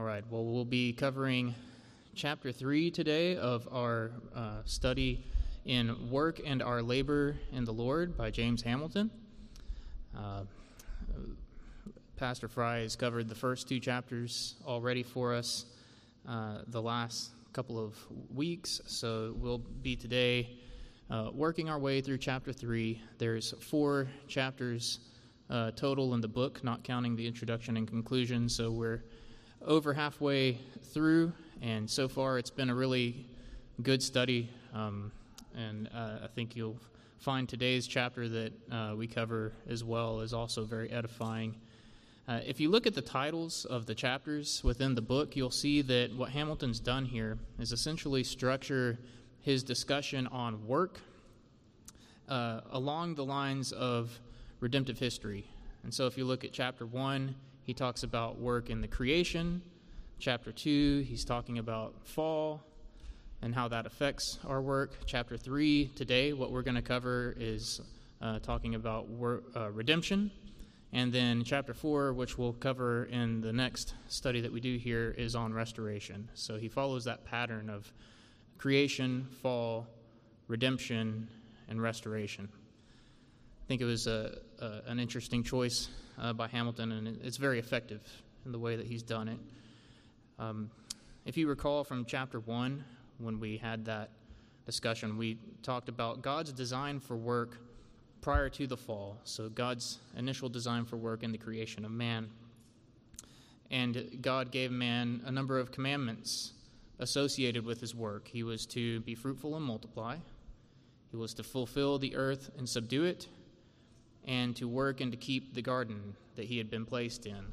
[0.00, 1.54] All right, well, we'll be covering
[2.14, 5.26] chapter 3 today of our uh, study
[5.66, 9.10] in Work and Our Labor in the Lord by James Hamilton.
[10.16, 10.44] Uh,
[12.16, 15.66] Pastor Fry has covered the first two chapters already for us
[16.26, 17.94] uh, the last couple of
[18.34, 20.56] weeks, so we'll be today
[21.10, 23.02] uh, working our way through chapter 3.
[23.18, 25.00] There's four chapters
[25.50, 29.02] uh, total in the book, not counting the introduction and conclusion, so we're
[29.62, 30.58] over halfway
[30.92, 33.26] through, and so far it's been a really
[33.82, 34.48] good study.
[34.74, 35.12] Um,
[35.54, 36.78] and uh, I think you'll
[37.18, 41.54] find today's chapter that uh, we cover as well is also very edifying.
[42.26, 45.82] Uh, if you look at the titles of the chapters within the book, you'll see
[45.82, 48.98] that what Hamilton's done here is essentially structure
[49.40, 51.00] his discussion on work
[52.28, 54.18] uh, along the lines of
[54.60, 55.44] redemptive history.
[55.82, 57.34] And so if you look at chapter 1,
[57.70, 59.62] he talks about work in the creation.
[60.18, 62.60] Chapter 2, he's talking about fall
[63.42, 64.90] and how that affects our work.
[65.06, 67.80] Chapter 3, today, what we're going to cover is
[68.20, 70.32] uh, talking about work, uh, redemption.
[70.92, 75.14] And then chapter 4, which we'll cover in the next study that we do here,
[75.16, 76.28] is on restoration.
[76.34, 77.92] So he follows that pattern of
[78.58, 79.86] creation, fall,
[80.48, 81.28] redemption,
[81.68, 82.48] and restoration.
[82.52, 85.88] I think it was a, a, an interesting choice
[86.20, 88.00] uh, by Hamilton, and it's very effective
[88.44, 89.38] in the way that he's done it.
[90.38, 90.70] Um,
[91.24, 92.84] if you recall from chapter 1,
[93.18, 94.10] when we had that
[94.66, 97.58] discussion, we talked about God's design for work
[98.20, 99.18] prior to the fall.
[99.24, 102.28] So, God's initial design for work in the creation of man.
[103.70, 106.52] And God gave man a number of commandments
[106.98, 108.28] associated with his work.
[108.28, 110.16] He was to be fruitful and multiply,
[111.10, 113.26] he was to fulfill the earth and subdue it,
[114.26, 117.44] and to work and to keep the garden that he had been placed in.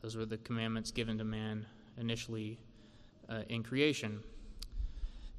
[0.00, 1.66] Those were the commandments given to man
[1.98, 2.58] initially
[3.28, 4.22] uh, in creation.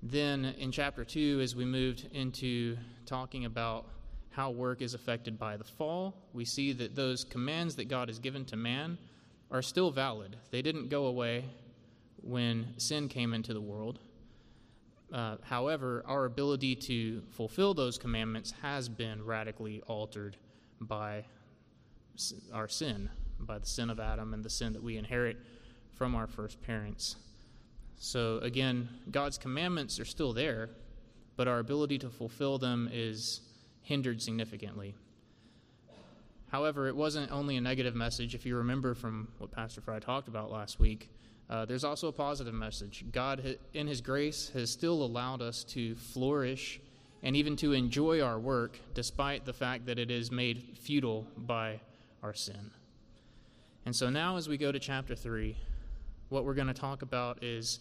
[0.01, 3.87] Then in chapter 2, as we moved into talking about
[4.31, 8.19] how work is affected by the fall, we see that those commands that God has
[8.19, 8.97] given to man
[9.51, 10.35] are still valid.
[10.51, 11.45] They didn't go away
[12.21, 13.99] when sin came into the world.
[15.13, 20.37] Uh, however, our ability to fulfill those commandments has been radically altered
[20.81, 21.25] by
[22.53, 25.37] our sin, by the sin of Adam and the sin that we inherit
[25.95, 27.15] from our first parents.
[27.97, 30.69] So, again, God's commandments are still there,
[31.35, 33.41] but our ability to fulfill them is
[33.81, 34.95] hindered significantly.
[36.51, 38.35] However, it wasn't only a negative message.
[38.35, 41.09] If you remember from what Pastor Fry talked about last week,
[41.49, 43.05] uh, there's also a positive message.
[43.11, 46.79] God, in His grace, has still allowed us to flourish
[47.23, 51.79] and even to enjoy our work despite the fact that it is made futile by
[52.21, 52.71] our sin.
[53.85, 55.55] And so now, as we go to chapter 3,
[56.29, 57.79] what we're going to talk about is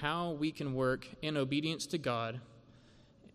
[0.00, 2.40] how we can work in obedience to God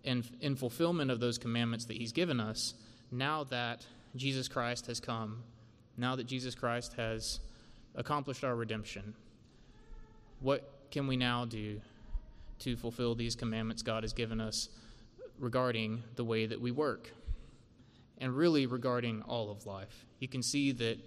[0.05, 2.75] and in fulfillment of those commandments that He's given us
[3.11, 5.43] now that Jesus Christ has come,
[5.97, 7.39] now that Jesus Christ has
[7.95, 9.13] accomplished our redemption.
[10.41, 11.81] What can we now do
[12.59, 14.69] to fulfill these commandments God has given us
[15.39, 17.11] regarding the way that we work?
[18.17, 20.05] And really regarding all of life.
[20.19, 20.97] You can see that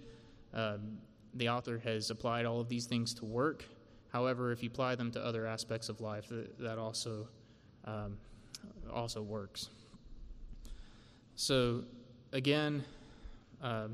[0.53, 0.97] um,
[1.35, 3.65] the author has applied all of these things to work.
[4.11, 7.27] However, if you apply them to other aspects of life, that, also
[7.85, 8.17] um,
[8.91, 9.69] also works.
[11.35, 11.83] So,
[12.31, 12.83] again,
[13.61, 13.87] uh,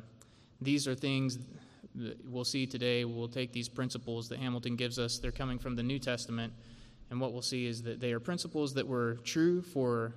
[0.61, 1.39] these are things
[2.25, 3.05] we'll see today.
[3.05, 5.19] We'll take these principles that Hamilton gives us.
[5.19, 6.53] They're coming from the New Testament,
[7.09, 10.13] and what we'll see is that they are principles that were true for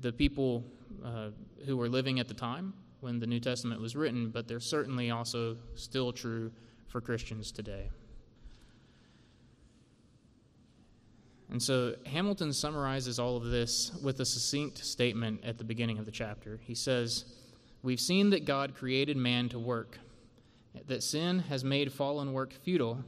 [0.00, 0.64] the people
[1.04, 1.28] uh,
[1.66, 5.10] who were living at the time when the New Testament was written, but they're certainly
[5.10, 6.50] also still true
[6.88, 7.90] for Christians today.
[11.50, 16.04] And so Hamilton summarizes all of this with a succinct statement at the beginning of
[16.04, 16.60] the chapter.
[16.62, 17.24] He says,
[17.82, 19.98] We've seen that God created man to work,
[20.86, 23.02] that sin has made fallen work futile,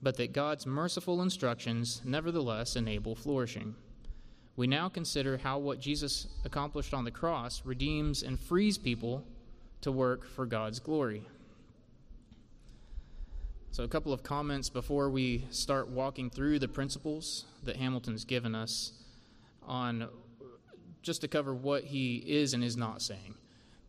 [0.00, 3.74] but that God's merciful instructions nevertheless enable flourishing.
[4.56, 9.24] We now consider how what Jesus accomplished on the cross redeems and frees people
[9.80, 11.26] to work for God's glory.
[13.72, 18.54] So, a couple of comments before we start walking through the principles that Hamilton's given
[18.54, 18.92] us
[19.64, 20.08] on
[21.02, 23.34] just to cover what he is and is not saying.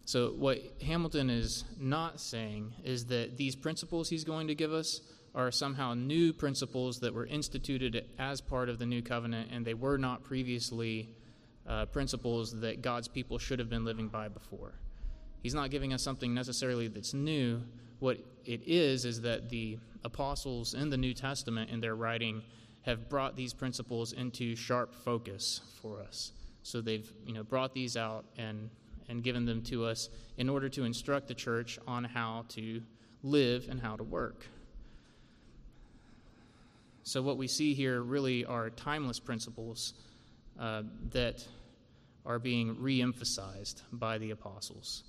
[0.06, 5.02] So, what Hamilton is not saying is that these principles he's going to give us
[5.36, 9.74] are somehow new principles that were instituted as part of the new covenant and they
[9.74, 11.10] were not previously
[11.68, 14.74] uh, principles that God's people should have been living by before.
[15.44, 17.62] He's not giving us something necessarily that's new,
[18.00, 22.42] what it is is that the apostles in the New Testament in their writing
[22.84, 26.32] have brought these principles into sharp focus for us.
[26.64, 28.70] So they've you know brought these out and
[29.08, 32.82] and given them to us in order to instruct the church on how to
[33.24, 34.48] live and how to work.
[37.06, 39.94] So what we see here really are timeless principles
[40.60, 40.82] uh,
[41.12, 41.46] that
[42.26, 45.04] are being re-emphasized by the apostles.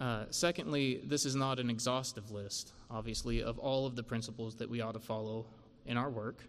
[0.00, 4.70] Uh, secondly, this is not an exhaustive list, obviously, of all of the principles that
[4.70, 5.44] we ought to follow
[5.84, 6.42] in our work.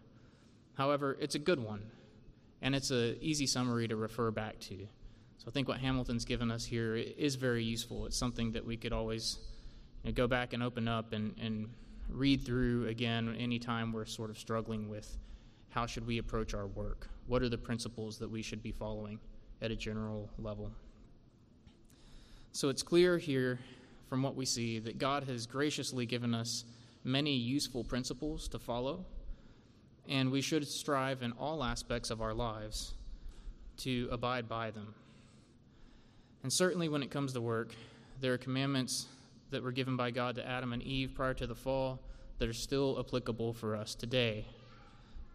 [0.76, 1.82] However, it's a good one,
[2.62, 4.78] and it's an easy summary to refer back to.
[5.40, 8.06] So I think what Hamilton's given us here is very useful.
[8.06, 9.40] It's something that we could always
[10.06, 11.68] you know, go back and open up and, and
[12.10, 15.18] read through again anytime we're sort of struggling with
[15.70, 17.08] how should we approach our work?
[17.28, 19.20] What are the principles that we should be following
[19.62, 20.72] at a general level?
[22.52, 23.60] So it's clear here
[24.10, 26.66] from what we see that God has graciously given us
[27.06, 29.06] many useful principles to follow,
[30.10, 32.94] and we should strive in all aspects of our lives
[33.78, 34.94] to abide by them.
[36.44, 37.74] And certainly when it comes to work,
[38.20, 39.08] there are commandments
[39.52, 42.00] that were given by God to Adam and Eve prior to the fall
[42.40, 44.46] that are still applicable for us today.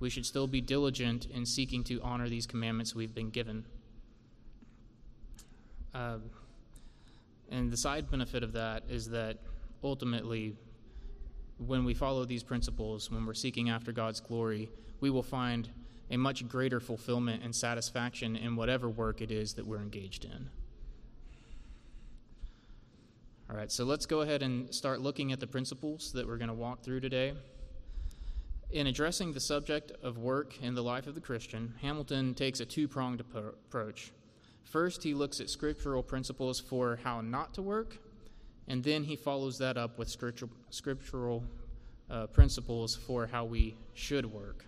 [0.00, 3.64] We should still be diligent in seeking to honor these commandments we've been given.
[5.94, 6.18] Uh,
[7.50, 9.38] and the side benefit of that is that
[9.82, 10.54] ultimately,
[11.58, 14.69] when we follow these principles, when we're seeking after God's glory,
[15.00, 15.69] we will find
[16.10, 20.50] a much greater fulfillment and satisfaction in whatever work it is that we're engaged in.
[23.48, 26.48] All right, so let's go ahead and start looking at the principles that we're going
[26.48, 27.32] to walk through today.
[28.72, 32.66] In addressing the subject of work in the life of the Christian, Hamilton takes a
[32.66, 34.10] two pronged approach.
[34.64, 37.98] First, he looks at scriptural principles for how not to work,
[38.66, 41.44] and then he follows that up with scriptural, scriptural
[42.10, 44.64] uh, principles for how we should work.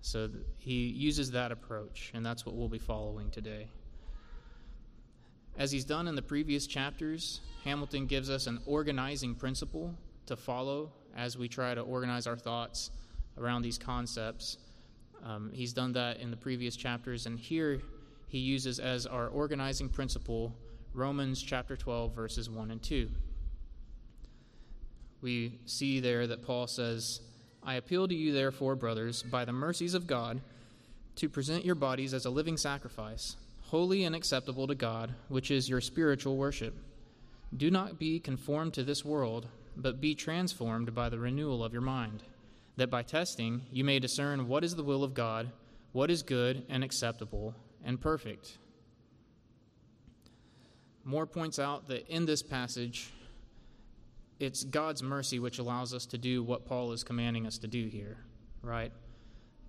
[0.00, 3.68] So th- he uses that approach, and that's what we'll be following today.
[5.58, 9.92] As he's done in the previous chapters, Hamilton gives us an organizing principle
[10.26, 12.92] to follow as we try to organize our thoughts
[13.36, 14.58] around these concepts.
[15.24, 17.82] Um, he's done that in the previous chapters, and here
[18.28, 20.54] he uses as our organizing principle
[20.94, 23.10] Romans chapter 12, verses 1 and 2.
[25.20, 27.20] We see there that Paul says,
[27.64, 30.40] I appeal to you, therefore, brothers, by the mercies of God,
[31.16, 33.36] to present your bodies as a living sacrifice,
[33.68, 36.74] holy and acceptable to God, which is your spiritual worship.
[37.54, 41.82] Do not be conformed to this world, but be transformed by the renewal of your
[41.82, 42.22] mind,
[42.78, 45.50] that by testing you may discern what is the will of God,
[45.92, 47.54] what is good and acceptable
[47.84, 48.56] and perfect.
[51.04, 53.10] Moore points out that in this passage,
[54.40, 57.86] it's God's mercy which allows us to do what Paul is commanding us to do
[57.86, 58.16] here,
[58.62, 58.92] right?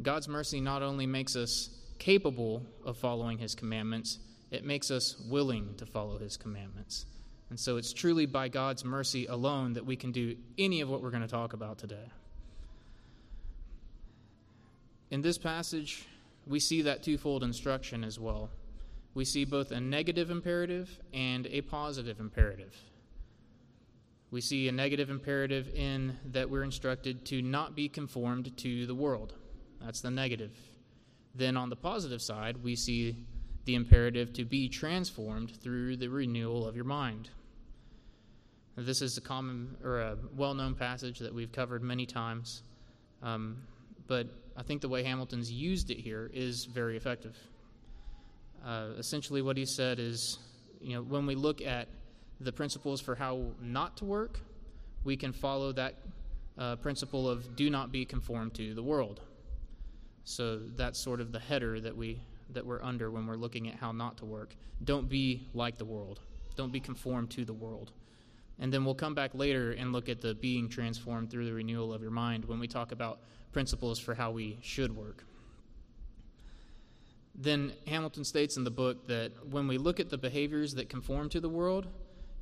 [0.01, 1.69] God's mercy not only makes us
[1.99, 4.19] capable of following his commandments,
[4.51, 7.05] it makes us willing to follow his commandments.
[7.49, 11.01] And so it's truly by God's mercy alone that we can do any of what
[11.01, 12.09] we're going to talk about today.
[15.11, 16.05] In this passage,
[16.45, 18.49] we see that twofold instruction as well.
[19.15, 22.75] We see both a negative imperative and a positive imperative.
[24.31, 28.93] We see a negative imperative in that we're instructed to not be conformed to the
[28.93, 29.33] world.
[29.81, 30.55] That's the negative.
[31.39, 33.15] Then on the positive side, we see
[33.63, 37.29] the imperative to be transformed through the renewal of your mind.
[38.75, 42.61] This is a common or a well known passage that we've covered many times.
[43.23, 43.55] Um,
[44.05, 44.27] but
[44.57, 47.37] I think the way Hamilton's used it here is very effective.
[48.65, 50.39] Uh, essentially, what he said is,
[50.81, 51.87] you know, when we look at
[52.41, 54.41] the principles for how not to work,
[55.05, 55.95] we can follow that
[56.57, 59.21] uh, principle of do not be conformed to the world.
[60.23, 62.21] So that's sort of the header that we
[62.51, 64.55] that we're under when we're looking at how not to work.
[64.83, 66.19] Don't be like the world.
[66.55, 67.91] Don't be conformed to the world.
[68.59, 71.93] And then we'll come back later and look at the being transformed through the renewal
[71.93, 73.19] of your mind when we talk about
[73.51, 75.23] principles for how we should work.
[77.35, 81.29] Then Hamilton states in the book that when we look at the behaviors that conform
[81.29, 81.87] to the world,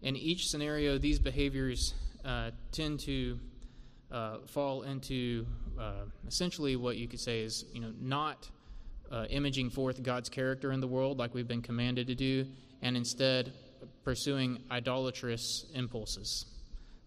[0.02, 1.94] in each scenario, these behaviors
[2.26, 3.40] uh, tend to
[4.12, 5.46] uh, fall into
[5.80, 8.50] uh, essentially what you could say is, you know, not
[9.12, 12.46] uh, imaging forth God's character in the world like we've been commanded to do,
[12.82, 13.54] and instead
[14.04, 16.46] pursuing idolatrous impulses.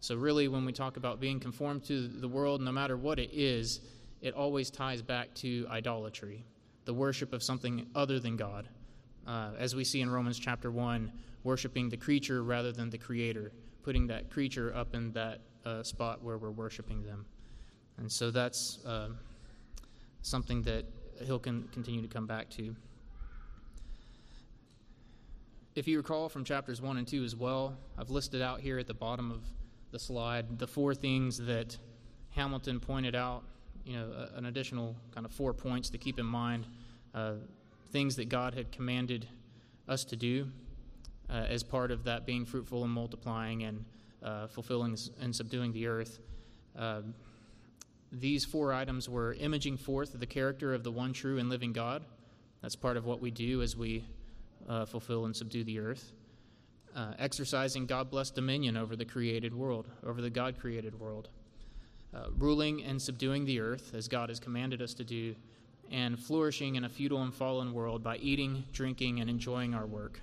[0.00, 3.30] So, really, when we talk about being conformed to the world, no matter what it
[3.33, 3.80] is,
[4.23, 6.45] it always ties back to idolatry,
[6.85, 8.69] the worship of something other than God.
[9.26, 11.12] Uh, as we see in Romans chapter 1,
[11.45, 13.52] worshiping the creature rather than the creator,
[13.83, 17.26] putting that creature up in that uh, spot where we're worshiping them.
[17.99, 19.09] And so that's uh,
[20.23, 20.85] something that
[21.25, 22.75] he'll con- continue to come back to.
[25.75, 28.87] If you recall from chapters 1 and 2 as well, I've listed out here at
[28.87, 29.43] the bottom of
[29.93, 31.76] the slide the four things that
[32.31, 33.43] Hamilton pointed out,
[33.85, 36.67] you know, an additional kind of four points to keep in mind,
[37.14, 37.35] uh,
[37.90, 39.26] things that God had commanded
[39.88, 40.49] us to do
[41.29, 43.85] uh, as part of that being fruitful and multiplying and
[44.23, 46.19] uh, fulfilling and subduing the earth.
[46.79, 47.03] Uh,
[48.12, 52.05] these four items were imaging forth the character of the one true and living God.
[52.62, 54.05] That's part of what we do as we
[54.69, 56.12] uh, fulfill and subdue the earth.
[56.95, 61.29] Uh, exercising God blessed dominion over the created world, over the God created world.
[62.12, 65.37] Uh, ruling and subduing the earth as God has commanded us to do,
[65.93, 70.21] and flourishing in a futile and fallen world by eating, drinking, and enjoying our work.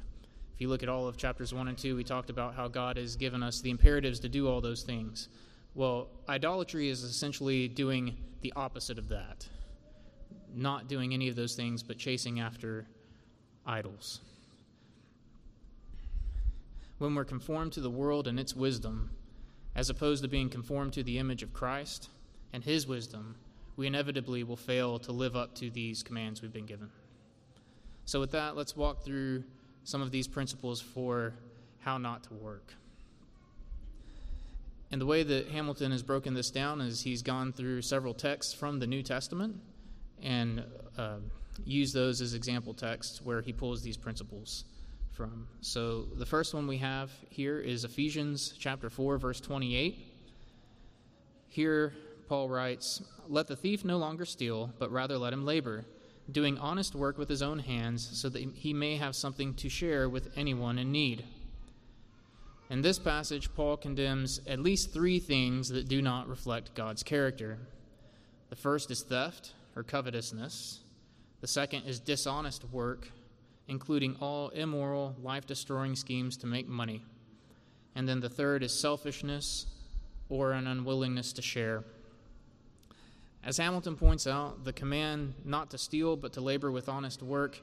[0.57, 2.97] If you look at all of chapters 1 and 2, we talked about how God
[2.97, 5.29] has given us the imperatives to do all those things.
[5.75, 9.47] Well, idolatry is essentially doing the opposite of that.
[10.55, 12.87] Not doing any of those things, but chasing after
[13.67, 14.21] idols.
[16.97, 19.11] When we're conformed to the world and its wisdom,
[19.75, 22.09] as opposed to being conformed to the image of Christ
[22.51, 23.35] and his wisdom,
[23.75, 26.89] we inevitably will fail to live up to these commands we've been given.
[28.05, 29.43] So, with that, let's walk through
[29.87, 31.33] some of these principles for
[31.79, 32.73] how not to work.
[34.91, 38.53] And the way that Hamilton has broken this down is he's gone through several texts
[38.53, 39.61] from the New Testament
[40.21, 40.65] and
[40.97, 41.19] uh,
[41.63, 44.65] used those as example texts where he pulls these principles
[45.13, 45.47] from.
[45.61, 50.05] So the first one we have here is Ephesians chapter 4 verse 28.
[51.47, 51.93] Here
[52.27, 55.85] Paul writes, "Let the thief no longer steal, but rather let him labor,
[56.31, 60.09] doing honest work with his own hands, so that he may have something to share
[60.09, 61.23] with anyone in need."
[62.69, 67.59] In this passage, Paul condemns at least three things that do not reflect God's character.
[68.49, 70.81] The first is theft or covetousness,
[71.39, 73.11] the second is dishonest work,
[73.67, 77.05] including all immoral, life destroying schemes to make money.
[77.95, 79.65] And then the third is selfishness
[80.29, 81.83] or an unwillingness to share.
[83.43, 87.61] As Hamilton points out, the command not to steal but to labor with honest work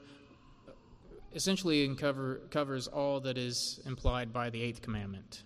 [1.35, 5.43] essentially cover, covers all that is implied by the eighth commandment.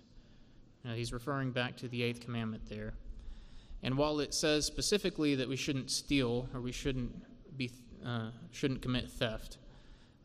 [0.84, 2.94] Now, he's referring back to the eighth commandment there.
[3.82, 7.12] And while it says specifically that we shouldn't steal or we shouldn't
[7.56, 7.70] be
[8.06, 9.58] uh, shouldn't commit theft,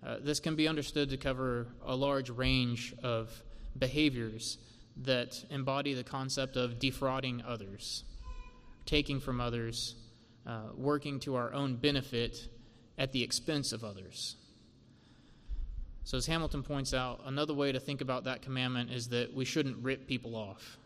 [0.06, 3.44] uh, this can be understood to cover a large range of
[3.78, 4.58] behaviors
[4.98, 8.04] that embody the concept of defrauding others,
[8.86, 9.96] taking from others,
[10.46, 12.48] uh, working to our own benefit
[12.98, 14.36] at the expense of others.
[16.04, 19.44] So, as Hamilton points out, another way to think about that commandment is that we
[19.44, 20.78] shouldn't rip people off.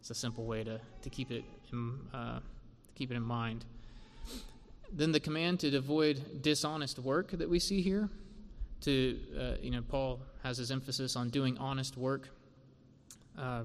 [0.00, 2.40] It's a simple way to, to keep, it in, uh,
[2.94, 3.64] keep it in mind.
[4.90, 8.08] Then the command to avoid dishonest work that we see here,
[8.82, 12.28] to, uh, you know, Paul has his emphasis on doing honest work.
[13.38, 13.62] Uh,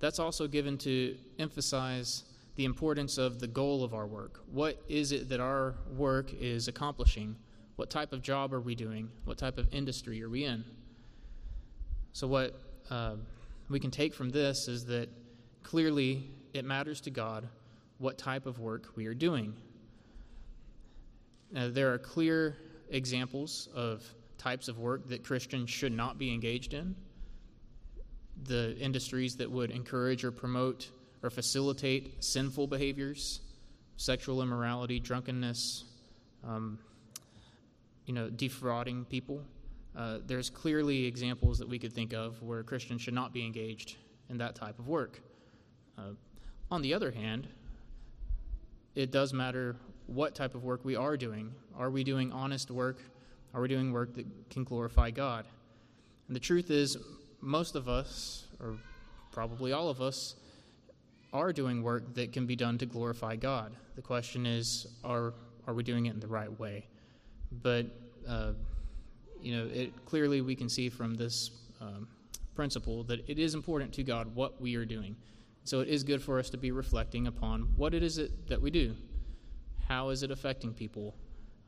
[0.00, 2.24] that's also given to emphasize
[2.56, 4.40] the importance of the goal of our work.
[4.50, 7.36] What is it that our work is accomplishing?
[7.76, 9.10] What type of job are we doing?
[9.24, 10.64] What type of industry are we in?
[12.12, 13.16] So, what uh,
[13.68, 15.08] we can take from this is that
[15.64, 17.48] clearly it matters to God
[17.98, 19.54] what type of work we are doing.
[21.56, 22.56] Uh, there are clear
[22.90, 24.04] examples of
[24.38, 26.94] types of work that Christians should not be engaged in.
[28.44, 30.90] The industries that would encourage or promote
[31.24, 33.40] or facilitate sinful behaviors,
[33.96, 35.84] sexual immorality, drunkenness,
[36.46, 36.78] um,
[38.04, 39.42] you know, defrauding people.
[39.96, 43.96] Uh, there's clearly examples that we could think of where Christians should not be engaged
[44.28, 45.22] in that type of work.
[45.96, 46.10] Uh,
[46.70, 47.48] on the other hand,
[48.94, 49.76] it does matter
[50.06, 51.54] what type of work we are doing.
[51.74, 52.98] Are we doing honest work?
[53.54, 55.46] Are we doing work that can glorify God?
[56.26, 56.98] And the truth is,
[57.40, 58.76] most of us, or
[59.32, 60.34] probably all of us,
[61.34, 63.76] are doing work that can be done to glorify God.
[63.96, 65.34] The question is, are,
[65.66, 66.86] are we doing it in the right way?
[67.62, 67.86] But,
[68.26, 68.52] uh,
[69.42, 71.50] you know, it, clearly we can see from this
[71.80, 72.06] um,
[72.54, 75.16] principle that it is important to God what we are doing.
[75.64, 78.60] So it is good for us to be reflecting upon what it is it, that
[78.60, 78.94] we do.
[79.88, 81.14] How is it affecting people?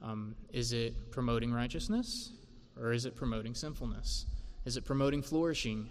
[0.01, 2.33] Um, is it promoting righteousness
[2.81, 4.27] or is it promoting sinfulness?
[4.65, 5.91] Is it promoting flourishing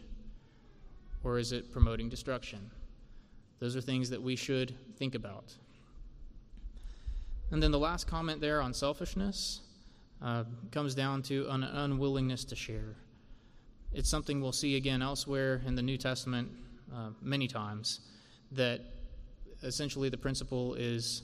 [1.24, 2.72] or is it promoting destruction?
[3.60, 5.56] Those are things that we should think about.
[7.52, 9.62] And then the last comment there on selfishness
[10.22, 12.96] uh, comes down to an unwillingness to share.
[13.94, 16.50] It's something we'll see again elsewhere in the New Testament,
[16.94, 18.02] uh, many times
[18.52, 18.82] that
[19.64, 21.24] essentially the principle is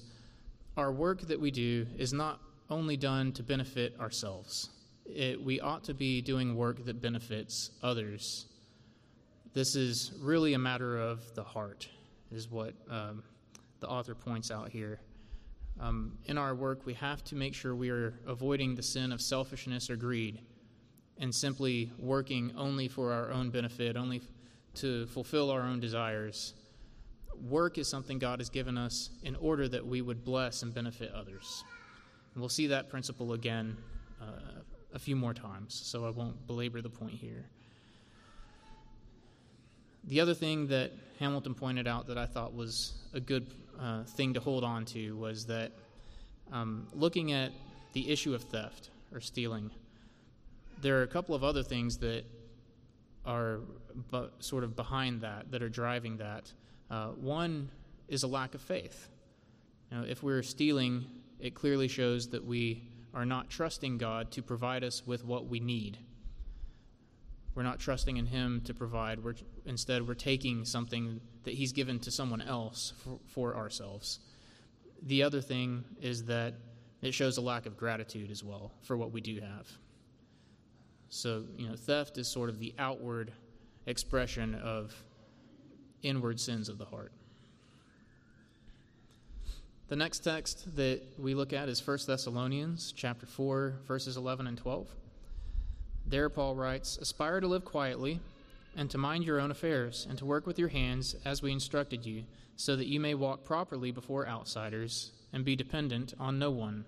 [0.77, 4.69] our work that we do is not only done to benefit ourselves.
[5.05, 8.45] It, we ought to be doing work that benefits others.
[9.53, 11.89] This is really a matter of the heart,
[12.31, 13.23] is what um,
[13.79, 14.99] the author points out here.
[15.79, 19.21] Um, in our work, we have to make sure we are avoiding the sin of
[19.21, 20.41] selfishness or greed
[21.17, 24.21] and simply working only for our own benefit, only
[24.75, 26.53] to fulfill our own desires.
[27.49, 31.11] Work is something God has given us in order that we would bless and benefit
[31.13, 31.63] others.
[32.33, 33.77] And we'll see that principle again
[34.21, 34.61] uh,
[34.93, 37.49] a few more times, so I won't belabor the point here.
[40.05, 43.47] The other thing that Hamilton pointed out that I thought was a good
[43.79, 45.71] uh, thing to hold on to was that
[46.51, 47.51] um, looking at
[47.93, 49.69] the issue of theft or stealing,
[50.81, 52.23] there are a couple of other things that
[53.25, 53.59] are
[54.39, 56.51] sort of behind that, that are driving that.
[56.89, 57.69] Uh, one
[58.07, 59.07] is a lack of faith.
[59.91, 61.05] If we're stealing,
[61.39, 65.59] it clearly shows that we are not trusting God to provide us with what we
[65.59, 65.97] need.
[67.53, 69.23] We're not trusting in Him to provide.
[69.23, 74.19] We're, instead, we're taking something that He's given to someone else for, for ourselves.
[75.03, 76.53] The other thing is that
[77.01, 79.67] it shows a lack of gratitude as well for what we do have.
[81.09, 83.33] So, you know, theft is sort of the outward
[83.85, 84.95] expression of
[86.03, 87.11] inward sins of the heart.
[89.89, 94.57] The next text that we look at is 1 Thessalonians chapter 4 verses 11 and
[94.57, 94.87] 12.
[96.11, 98.19] There Paul writes, "Aspire to live quietly
[98.75, 102.05] and to mind your own affairs and to work with your hands as we instructed
[102.05, 102.25] you,
[102.57, 106.83] so that you may walk properly before outsiders and be dependent on no one."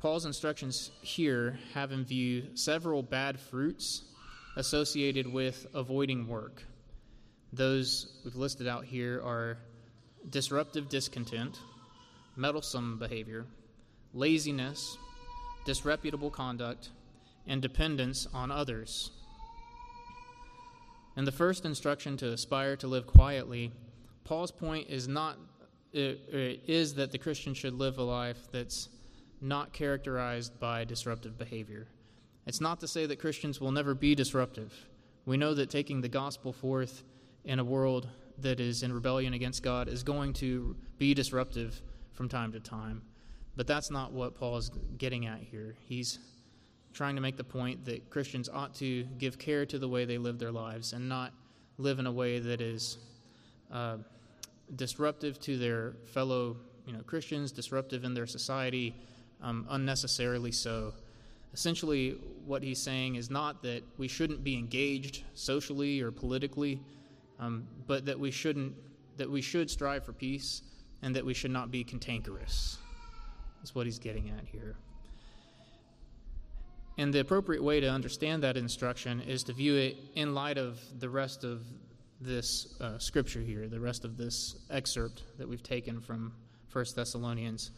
[0.00, 4.04] Paul's instructions here have in view several bad fruits
[4.56, 6.62] associated with avoiding work.
[7.54, 9.56] Those we've listed out here are
[10.28, 11.58] disruptive discontent,
[12.36, 13.46] meddlesome behavior,
[14.12, 14.98] laziness,
[15.64, 16.90] disreputable conduct,
[17.48, 19.10] and dependence on others.
[21.16, 23.72] In the first instruction to aspire to live quietly,
[24.22, 25.36] Paul's point is not
[25.92, 28.90] it, it is that the Christian should live a life that's
[29.40, 31.88] not characterized by disruptive behavior.
[32.46, 34.72] It's not to say that Christians will never be disruptive.
[35.26, 37.02] We know that taking the gospel forth
[37.44, 38.08] in a world
[38.38, 41.80] that is in rebellion against God is going to be disruptive
[42.12, 43.02] from time to time.
[43.56, 45.74] But that's not what Paul is getting at here.
[45.86, 46.18] He's
[46.98, 50.18] trying to make the point that Christians ought to give care to the way they
[50.18, 51.32] live their lives and not
[51.78, 52.98] live in a way that is
[53.72, 53.98] uh,
[54.74, 56.56] disruptive to their fellow
[56.86, 58.96] you know, Christians, disruptive in their society,
[59.40, 60.92] um, unnecessarily so.
[61.54, 66.80] Essentially, what he's saying is not that we shouldn't be engaged socially or politically,
[67.38, 68.74] um, but that we shouldn't
[69.18, 70.62] that we should strive for peace
[71.02, 72.78] and that we should not be cantankerous.
[73.60, 74.74] That's what he's getting at here.
[76.98, 80.80] And the appropriate way to understand that instruction is to view it in light of
[80.98, 81.62] the rest of
[82.20, 86.32] this uh, scripture here, the rest of this excerpt that we've taken from
[86.72, 87.70] 1 Thessalonians.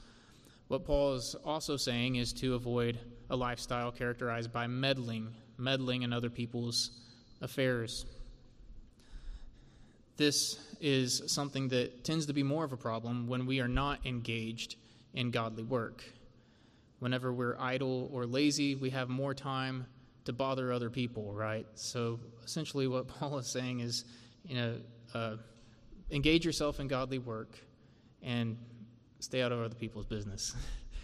[0.68, 6.14] What Paul is also saying is to avoid a lifestyle characterized by meddling, meddling in
[6.14, 6.90] other people's
[7.42, 8.06] affairs.
[10.16, 14.06] This is something that tends to be more of a problem when we are not
[14.06, 14.76] engaged
[15.12, 16.04] in godly work.
[17.01, 19.87] Whenever we're idle or lazy, we have more time
[20.25, 21.67] to bother other people, right?
[21.75, 24.05] So essentially, what Paul is saying is,
[24.45, 24.77] you know,
[25.15, 25.37] uh,
[26.11, 27.59] engage yourself in godly work
[28.23, 28.57] and
[29.19, 30.55] stay out of other people's business.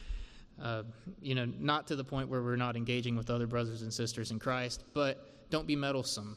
[0.63, 0.83] uh,
[1.21, 4.31] you know, not to the point where we're not engaging with other brothers and sisters
[4.31, 6.37] in Christ, but don't be meddlesome.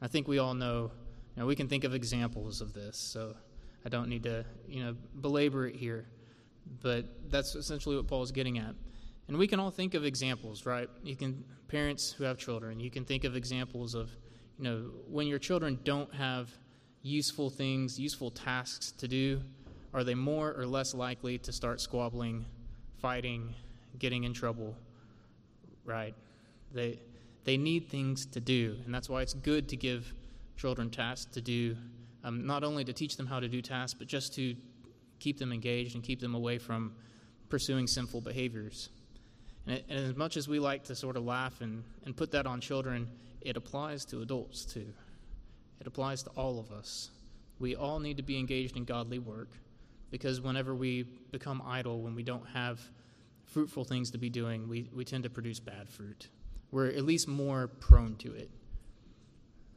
[0.00, 0.90] I think we all know,
[1.34, 3.34] you know, we can think of examples of this, so
[3.84, 6.06] I don't need to, you know, belabor it here.
[6.82, 8.74] But that's essentially what Paul is getting at.
[9.28, 10.88] And we can all think of examples, right?
[11.02, 14.10] You can, parents who have children, you can think of examples of,
[14.58, 16.50] you know, when your children don't have
[17.02, 19.40] useful things, useful tasks to do,
[19.92, 22.44] are they more or less likely to start squabbling,
[23.00, 23.54] fighting,
[23.98, 24.76] getting in trouble?
[25.84, 26.14] Right?
[26.72, 27.00] They,
[27.44, 30.12] they need things to do, and that's why it's good to give
[30.56, 31.76] children tasks to do,
[32.24, 34.54] um, not only to teach them how to do tasks, but just to
[35.18, 36.94] keep them engaged and keep them away from
[37.48, 38.90] pursuing sinful behaviors.
[39.66, 42.32] And, it, and, as much as we like to sort of laugh and, and put
[42.32, 43.08] that on children,
[43.40, 44.86] it applies to adults too.
[45.80, 47.10] It applies to all of us.
[47.58, 49.48] We all need to be engaged in godly work
[50.10, 52.80] because whenever we become idle, when we don't have
[53.44, 56.28] fruitful things to be doing, we, we tend to produce bad fruit.
[56.70, 58.50] We're at least more prone to it.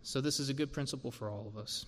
[0.01, 1.85] So, this is a good principle for all of us.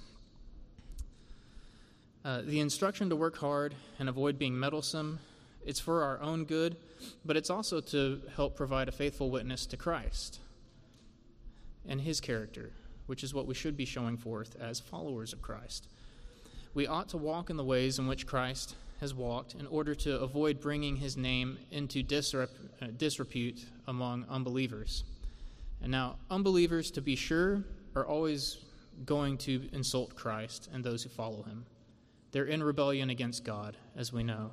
[2.24, 5.20] Uh, the instruction to work hard and avoid being meddlesome,
[5.66, 6.78] it's for our own good,
[7.26, 10.40] but it's also to help provide a faithful witness to Christ
[11.88, 12.72] and his character,
[13.08, 15.88] which is what we should be showing forth as followers of Christ.
[16.74, 20.20] We ought to walk in the ways in which Christ has walked in order to
[20.20, 25.04] avoid bringing his name into uh, disrepute among unbelievers.
[25.82, 27.64] And now, unbelievers, to be sure,
[27.96, 28.58] are always
[29.06, 31.66] going to insult Christ and those who follow him.
[32.32, 34.52] They're in rebellion against God, as we know.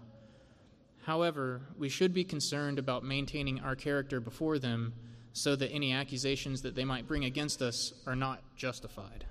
[1.08, 4.92] However, we should be concerned about maintaining our character before them
[5.32, 9.24] so that any accusations that they might bring against us are not justified.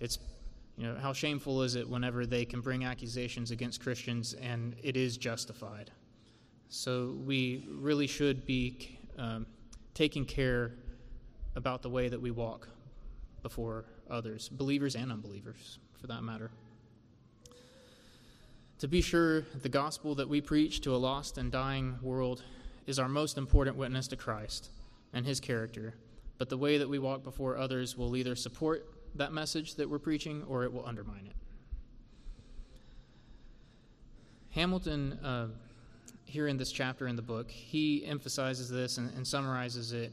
[0.00, 0.18] It's
[0.76, 4.96] you know, how shameful is it whenever they can bring accusations against Christians and it
[4.96, 5.92] is justified?
[6.70, 9.46] So we really should be um,
[9.94, 10.72] taking care
[11.54, 12.68] about the way that we walk
[13.44, 16.50] before others, believers and unbelievers, for that matter.
[18.78, 22.44] To be sure, the gospel that we preach to a lost and dying world
[22.86, 24.70] is our most important witness to Christ
[25.12, 25.94] and his character.
[26.38, 28.86] But the way that we walk before others will either support
[29.16, 31.34] that message that we're preaching or it will undermine it.
[34.50, 35.48] Hamilton, uh,
[36.24, 40.12] here in this chapter in the book, he emphasizes this and, and summarizes it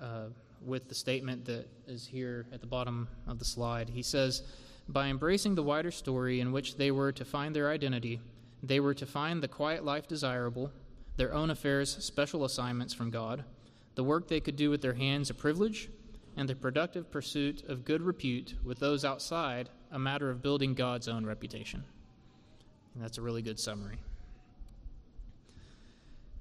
[0.00, 0.26] uh,
[0.64, 3.90] with the statement that is here at the bottom of the slide.
[3.90, 4.44] He says,
[4.88, 8.20] By embracing the wider story in which they were to find their identity,
[8.62, 10.72] they were to find the quiet life desirable,
[11.16, 13.44] their own affairs special assignments from God,
[13.96, 15.90] the work they could do with their hands a privilege,
[16.36, 21.08] and the productive pursuit of good repute with those outside a matter of building God's
[21.08, 21.84] own reputation.
[22.94, 23.98] And that's a really good summary.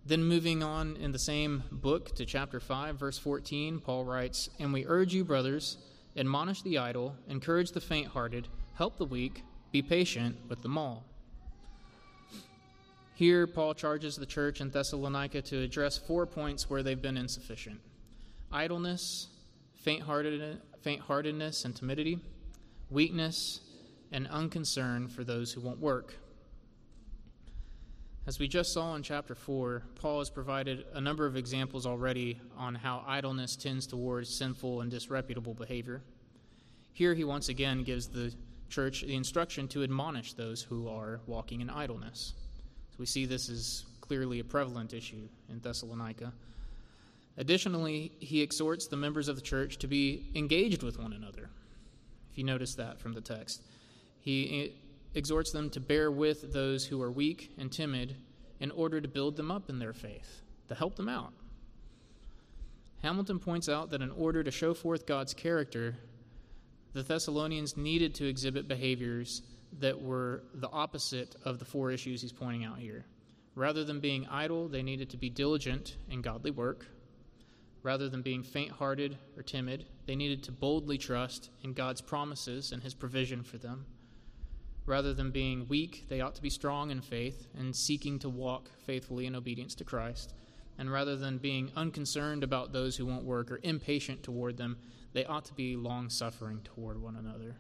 [0.06, 4.72] Then, moving on in the same book to chapter 5, verse 14, Paul writes, And
[4.72, 5.78] we urge you, brothers,
[6.18, 11.06] admonish the idle, encourage the faint hearted, help the weak, be patient with them all.
[13.14, 17.80] Here, Paul charges the church in Thessalonica to address four points where they've been insufficient
[18.52, 19.28] idleness,
[19.84, 22.20] faint-heartedness and timidity,
[22.90, 23.60] weakness,
[24.12, 26.16] and unconcern for those who won't work.
[28.28, 32.38] As we just saw in chapter 4, Paul has provided a number of examples already
[32.58, 36.02] on how idleness tends towards sinful and disreputable behavior.
[36.92, 38.34] Here he once again gives the
[38.68, 42.34] church the instruction to admonish those who are walking in idleness.
[42.90, 46.34] So we see this is clearly a prevalent issue in Thessalonica.
[47.38, 51.50] Additionally, he exhorts the members of the church to be engaged with one another.
[52.34, 53.62] If you notice that from the text,
[54.20, 54.74] he
[55.18, 58.16] exhorts them to bear with those who are weak and timid
[58.60, 61.34] in order to build them up in their faith, to help them out.
[63.02, 65.96] Hamilton points out that in order to show forth God's character,
[66.94, 69.44] the Thessalonians needed to exhibit behaviors
[69.80, 73.06] that were the opposite of the four issues he's pointing out here.
[73.56, 76.88] Rather than being idle, they needed to be diligent in godly work.
[77.84, 82.72] Rather than being faint hearted or timid, they needed to boldly trust in God's promises
[82.72, 83.86] and His provision for them.
[84.88, 88.72] Rather than being weak, they ought to be strong in faith and seeking to walk
[88.86, 90.34] faithfully in obedience to Christ.
[90.80, 94.78] And rather than being unconcerned about those who won't work or impatient toward them,
[95.12, 97.58] they ought to be long suffering toward one another.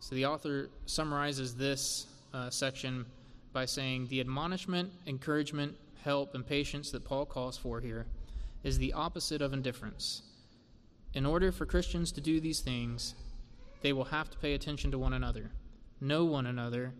[0.00, 3.06] So the author summarizes this uh, section
[3.52, 8.06] by saying the admonishment, encouragement, help, and patience that Paul calls for here
[8.64, 10.22] is the opposite of indifference.
[11.12, 13.16] In order for Christians to do these things,
[13.82, 15.50] they will have to pay attention to one another,
[16.00, 16.92] know one another,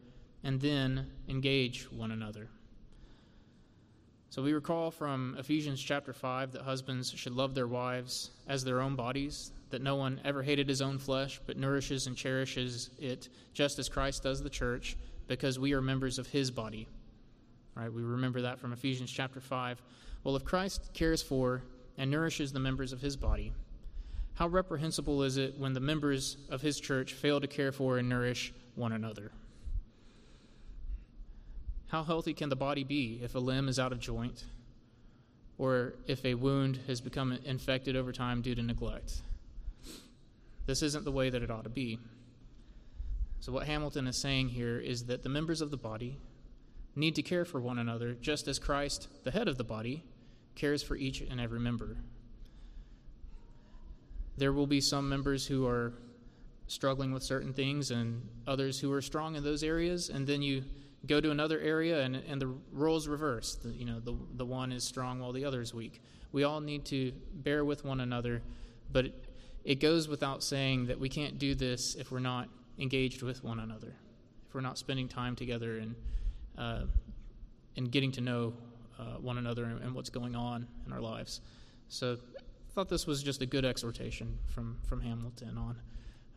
[0.42, 2.48] and then engage one another.
[4.30, 8.80] So we recall from Ephesians chapter 5 that husbands should love their wives as their
[8.80, 13.28] own bodies, that no one ever hated his own flesh, but nourishes and cherishes it,
[13.52, 14.96] just as Christ does the church,
[15.28, 16.88] because we are members of his body.
[17.76, 17.92] Right?
[17.92, 19.80] We remember that from Ephesians chapter 5.
[20.24, 21.62] Well, if Christ cares for
[21.96, 23.52] and nourishes the members of his body,
[24.40, 28.08] how reprehensible is it when the members of his church fail to care for and
[28.08, 29.32] nourish one another?
[31.88, 34.44] How healthy can the body be if a limb is out of joint
[35.58, 39.20] or if a wound has become infected over time due to neglect?
[40.64, 41.98] This isn't the way that it ought to be.
[43.40, 46.16] So, what Hamilton is saying here is that the members of the body
[46.96, 50.02] need to care for one another, just as Christ, the head of the body,
[50.54, 51.98] cares for each and every member.
[54.40, 55.92] There will be some members who are
[56.66, 60.64] struggling with certain things and others who are strong in those areas, and then you
[61.06, 63.56] go to another area and, and the roles reverse.
[63.56, 66.00] The, you know, the, the one is strong while the other is weak.
[66.32, 68.40] We all need to bear with one another,
[68.90, 69.14] but it,
[69.62, 72.48] it goes without saying that we can't do this if we're not
[72.78, 73.94] engaged with one another,
[74.48, 75.94] if we're not spending time together and,
[76.56, 76.84] uh,
[77.76, 78.54] and getting to know
[78.98, 81.42] uh, one another and, and what's going on in our lives.
[81.88, 82.16] So
[82.70, 85.76] thought this was just a good exhortation from, from Hamilton on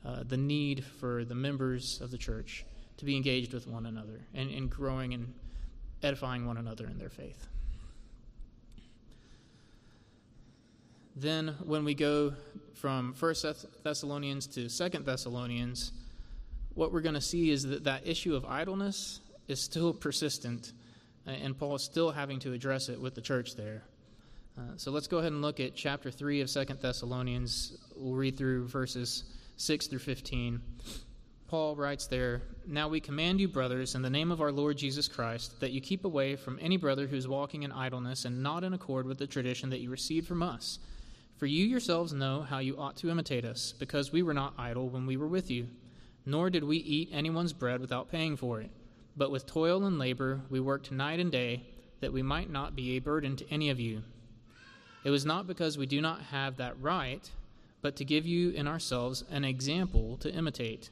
[0.06, 2.66] uh, the need for the members of the church
[2.98, 5.34] to be engaged with one another and, and growing and
[6.02, 7.48] edifying one another in their faith.
[11.16, 12.34] Then, when we go
[12.74, 13.46] from First
[13.84, 15.92] Thessalonians to Second Thessalonians,
[16.74, 20.74] what we're going to see is that that issue of idleness is still persistent,
[21.28, 23.84] and Paul is still having to address it with the church there.
[24.56, 27.76] Uh, so let's go ahead and look at chapter 3 of Second Thessalonians.
[27.96, 29.24] We'll read through verses
[29.58, 30.62] 6 through 15.
[31.48, 35.08] Paul writes there Now we command you, brothers, in the name of our Lord Jesus
[35.08, 38.64] Christ, that you keep away from any brother who is walking in idleness and not
[38.64, 40.78] in accord with the tradition that you received from us.
[41.38, 44.88] For you yourselves know how you ought to imitate us, because we were not idle
[44.88, 45.68] when we were with you,
[46.28, 48.70] nor did we eat anyone's bread without paying for it.
[49.18, 51.64] But with toil and labor we worked night and day,
[52.02, 54.04] that we might not be a burden to any of you.
[55.04, 57.30] It was not because we do not have that right,
[57.82, 60.90] but to give you in ourselves an example to imitate.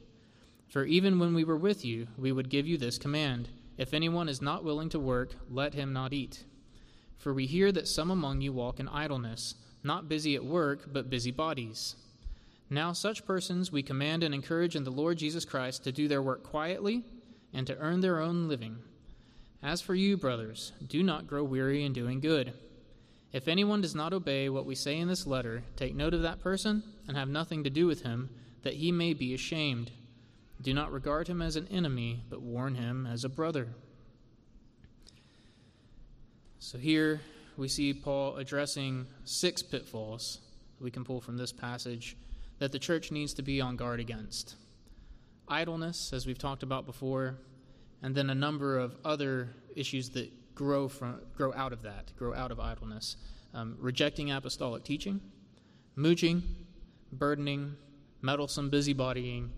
[0.68, 3.48] For even when we were with you, we would give you this command
[3.78, 6.44] If anyone is not willing to work, let him not eat.
[7.16, 11.08] For we hear that some among you walk in idleness, not busy at work, but
[11.08, 11.96] busy bodies.
[12.68, 16.22] Now, such persons we command and encourage in the Lord Jesus Christ to do their
[16.22, 17.04] work quietly
[17.52, 18.76] and to earn their own living.
[19.62, 22.52] As for you, brothers, do not grow weary in doing good.
[23.32, 26.40] If anyone does not obey what we say in this letter, take note of that
[26.40, 28.28] person and have nothing to do with him,
[28.62, 29.90] that he may be ashamed.
[30.60, 33.68] Do not regard him as an enemy, but warn him as a brother.
[36.58, 37.22] So here
[37.56, 40.38] we see Paul addressing six pitfalls
[40.78, 42.16] that we can pull from this passage
[42.58, 44.56] that the church needs to be on guard against
[45.48, 47.38] idleness, as we've talked about before,
[48.02, 52.34] and then a number of other issues that grow from grow out of that, grow
[52.34, 53.16] out of idleness.
[53.54, 55.20] Um, rejecting apostolic teaching,
[55.94, 56.42] mooching,
[57.12, 57.76] burdening,
[58.22, 59.50] meddlesome busybodying,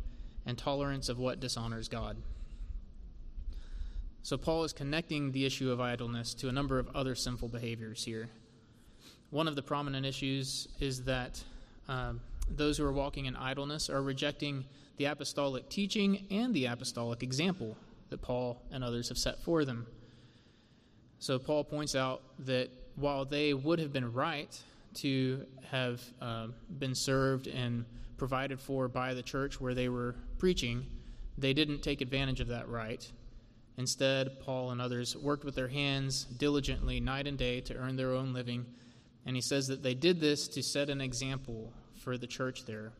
[0.47, 2.17] and tolerance of what dishonors God.
[4.23, 8.05] So, Paul is connecting the issue of idleness to a number of other sinful behaviors
[8.05, 8.31] here.
[9.31, 11.43] One of the prominent issues is that
[11.89, 14.65] um, those who are walking in idleness are rejecting
[14.97, 17.77] the apostolic teaching and the apostolic example
[18.11, 19.87] that Paul and others have set for them.
[21.25, 24.55] So, Paul points out that while they would have been right
[24.97, 27.87] to have uh, been served and
[28.19, 30.85] provided for by the church where they were preaching,
[31.39, 33.11] they didn't take advantage of that right.
[33.79, 38.13] Instead, Paul and others worked with their hands diligently night and day to earn their
[38.13, 38.67] own living.
[39.25, 42.93] And he says that they did this to set an example for the church there.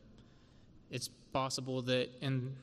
[0.89, 2.55] It's possible that in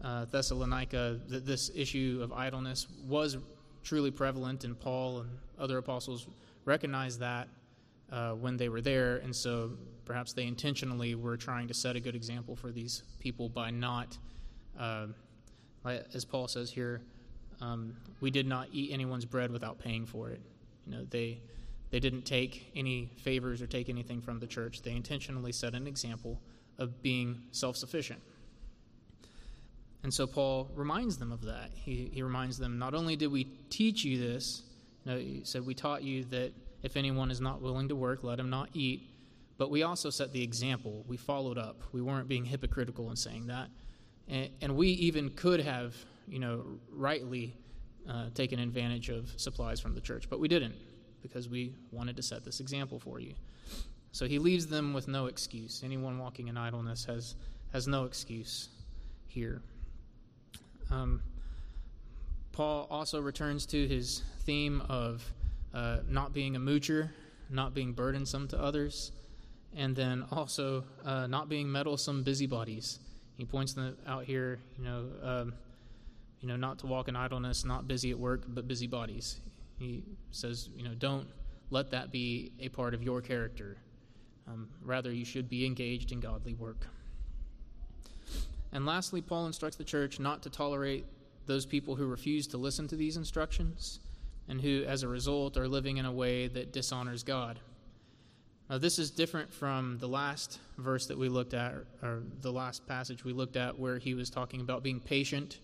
[0.00, 3.38] uh, Thessalonica that this issue of idleness was
[3.84, 6.26] truly prevalent, and Paul and other apostles
[6.64, 7.48] recognized that
[8.10, 9.72] uh, when they were there, and so
[10.04, 14.18] perhaps they intentionally were trying to set a good example for these people by not,
[14.78, 15.06] uh,
[15.84, 17.02] as Paul says here,
[17.60, 20.40] um, we did not eat anyone's bread without paying for it.
[20.86, 21.40] You know, they
[21.90, 24.82] they didn't take any favors or take anything from the church.
[24.82, 26.40] They intentionally set an example
[26.78, 28.20] of being self-sufficient.
[30.04, 31.70] And so Paul reminds them of that.
[31.74, 34.62] He, he reminds them, not only did we teach you this,
[35.02, 38.22] you know, he said, we taught you that if anyone is not willing to work,
[38.22, 39.08] let him not eat.
[39.56, 41.04] But we also set the example.
[41.08, 41.82] We followed up.
[41.92, 43.70] We weren't being hypocritical in saying that.
[44.28, 45.94] And, and we even could have,
[46.28, 47.56] you know, rightly
[48.06, 50.74] uh, taken advantage of supplies from the church, but we didn't
[51.22, 53.32] because we wanted to set this example for you.
[54.12, 55.80] So he leaves them with no excuse.
[55.82, 57.36] Anyone walking in idleness has,
[57.72, 58.68] has no excuse
[59.26, 59.62] here.
[60.90, 61.22] Um,
[62.52, 65.24] Paul also returns to his theme of
[65.72, 67.10] uh, not being a moocher,
[67.50, 69.12] not being burdensome to others,
[69.74, 73.00] and then also uh, not being meddlesome busybodies.
[73.36, 75.54] He points them out here, you know, um,
[76.40, 79.40] you know, not to walk in idleness, not busy at work, but busybodies.
[79.78, 81.26] He says, you know, don't
[81.70, 83.78] let that be a part of your character.
[84.46, 86.86] Um, rather, you should be engaged in godly work.
[88.74, 91.06] And lastly, Paul instructs the church not to tolerate
[91.46, 94.00] those people who refuse to listen to these instructions
[94.48, 97.60] and who, as a result, are living in a way that dishonors God.
[98.68, 102.86] Now, this is different from the last verse that we looked at, or the last
[102.86, 105.60] passage we looked at, where he was talking about being patient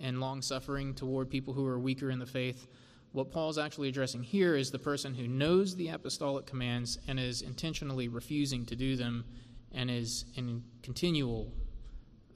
[0.00, 2.66] and long suffering toward people who are weaker in the faith.
[3.12, 7.42] What Paul's actually addressing here is the person who knows the apostolic commands and is
[7.42, 9.24] intentionally refusing to do them
[9.70, 11.52] and is in continual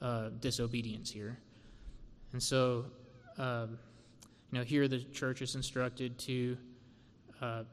[0.01, 1.37] uh, disobedience here.
[2.33, 2.85] And so,
[3.37, 3.77] um,
[4.51, 6.57] you know, here the church is instructed to,
[7.41, 7.63] uh,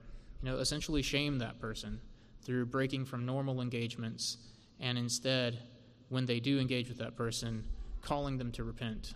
[0.42, 2.00] you know, essentially shame that person
[2.42, 4.38] through breaking from normal engagements
[4.80, 5.58] and instead,
[6.08, 7.64] when they do engage with that person,
[8.02, 9.14] calling them to repent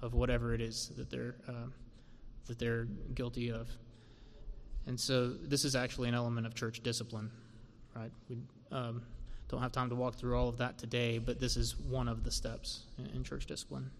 [0.00, 1.68] of whatever it is that they're uh,
[2.46, 3.68] that they're guilty of.
[4.86, 7.30] And so, this is actually an element of church discipline,
[7.94, 8.10] right?
[8.28, 8.38] We
[8.70, 9.02] um,
[9.52, 12.24] don't have time to walk through all of that today, but this is one of
[12.24, 12.84] the steps
[13.14, 13.90] in, church discipline.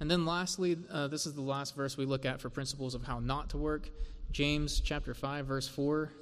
[0.00, 3.02] And then, lastly, uh, this is the last verse we look at for principles of
[3.02, 3.88] how not to work.
[4.32, 6.12] James chapter 5, verse 4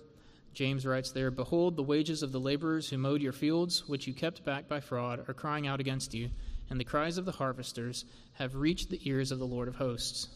[0.54, 4.14] James writes there Behold, the wages of the laborers who mowed your fields, which you
[4.14, 6.30] kept back by fraud, are crying out against you,
[6.70, 10.28] and the cries of the harvesters have reached the ears of the Lord of hosts.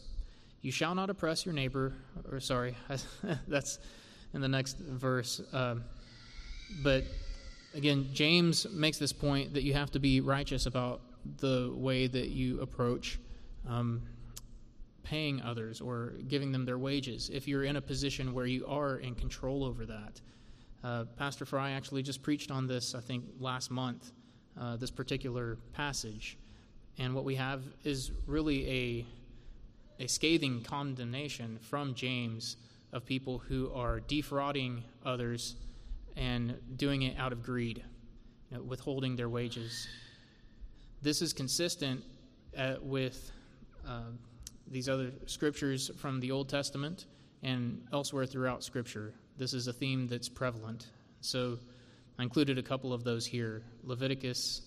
[0.61, 1.93] You shall not oppress your neighbor,
[2.29, 2.75] or sorry,
[3.47, 3.79] that's
[4.33, 5.41] in the next verse.
[5.53, 5.85] Um,
[6.81, 7.03] but
[7.73, 11.01] again, James makes this point that you have to be righteous about
[11.37, 13.19] the way that you approach
[13.67, 14.01] um,
[15.03, 18.97] paying others or giving them their wages if you're in a position where you are
[18.97, 20.21] in control over that.
[20.83, 24.11] Uh, Pastor Fry actually just preached on this, I think, last month,
[24.59, 26.37] uh, this particular passage.
[26.97, 32.57] And what we have is really a, a scathing condemnation from James
[32.91, 35.55] of people who are defrauding others
[36.15, 37.83] and doing it out of greed,
[38.49, 39.87] you know, withholding their wages.
[41.01, 42.03] This is consistent
[42.57, 43.31] uh, with
[43.87, 44.11] uh,
[44.67, 47.05] these other scriptures from the Old Testament
[47.41, 49.13] and elsewhere throughout Scripture.
[49.37, 50.87] This is a theme that's prevalent.
[51.21, 51.57] So
[52.17, 53.63] I included a couple of those here.
[53.83, 54.61] Leviticus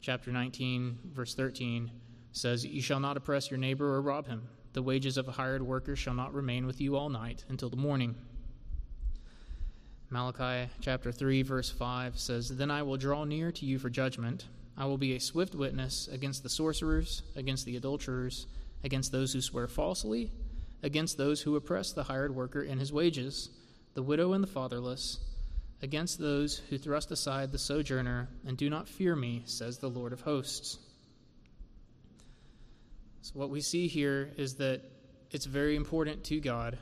[0.00, 1.90] chapter 19, verse 13
[2.32, 4.42] says, You shall not oppress your neighbor or rob him.
[4.72, 7.76] The wages of a hired worker shall not remain with you all night until the
[7.76, 8.14] morning.
[10.12, 14.44] Malachi chapter 3, verse 5 says, Then I will draw near to you for judgment.
[14.76, 18.46] I will be a swift witness against the sorcerers, against the adulterers,
[18.84, 20.30] against those who swear falsely,
[20.82, 23.48] against those who oppress the hired worker in his wages,
[23.94, 25.18] the widow and the fatherless,
[25.80, 30.12] against those who thrust aside the sojourner and do not fear me, says the Lord
[30.12, 30.78] of hosts.
[33.22, 34.82] So, what we see here is that
[35.30, 36.76] it's very important to God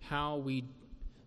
[0.00, 0.64] how we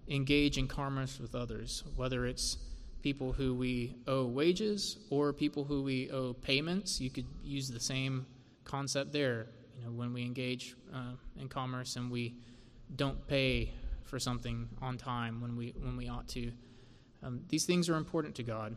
[0.07, 2.57] engage in commerce with others, whether it's
[3.01, 6.99] people who we owe wages or people who we owe payments.
[6.99, 8.25] You could use the same
[8.63, 12.35] concept there you know, when we engage uh, in commerce and we
[12.95, 13.71] don't pay
[14.03, 16.51] for something on time when we when we ought to.
[17.23, 18.75] Um, these things are important to God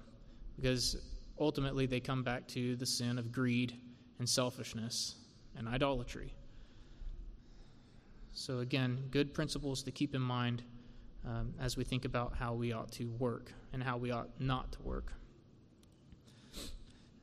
[0.57, 0.97] because
[1.39, 3.75] ultimately they come back to the sin of greed
[4.19, 5.17] and selfishness
[5.57, 6.33] and idolatry.
[8.33, 10.63] So again, good principles to keep in mind
[11.27, 14.73] um, as we think about how we ought to work and how we ought not
[14.73, 15.13] to work.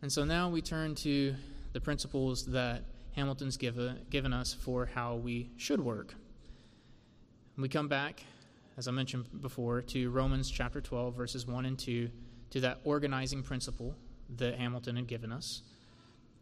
[0.02, 1.36] And so now we turn to
[1.74, 6.14] the principles that Hamilton's given, given us for how we should work.
[7.58, 8.24] we come back,
[8.78, 12.10] as I mentioned before, to Romans chapter 12, verses 1 and 2,
[12.52, 13.96] to that organizing principle
[14.38, 15.64] that Hamilton had given us.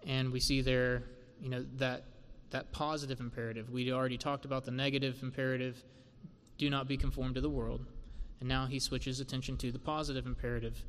[0.05, 1.03] And we see there,
[1.39, 2.05] you know, that
[2.53, 3.71] that positive imperative.
[3.71, 5.83] We already talked about the negative imperative,
[6.57, 7.85] do not be conformed to the world.
[8.39, 10.83] And now he switches attention to the positive imperative,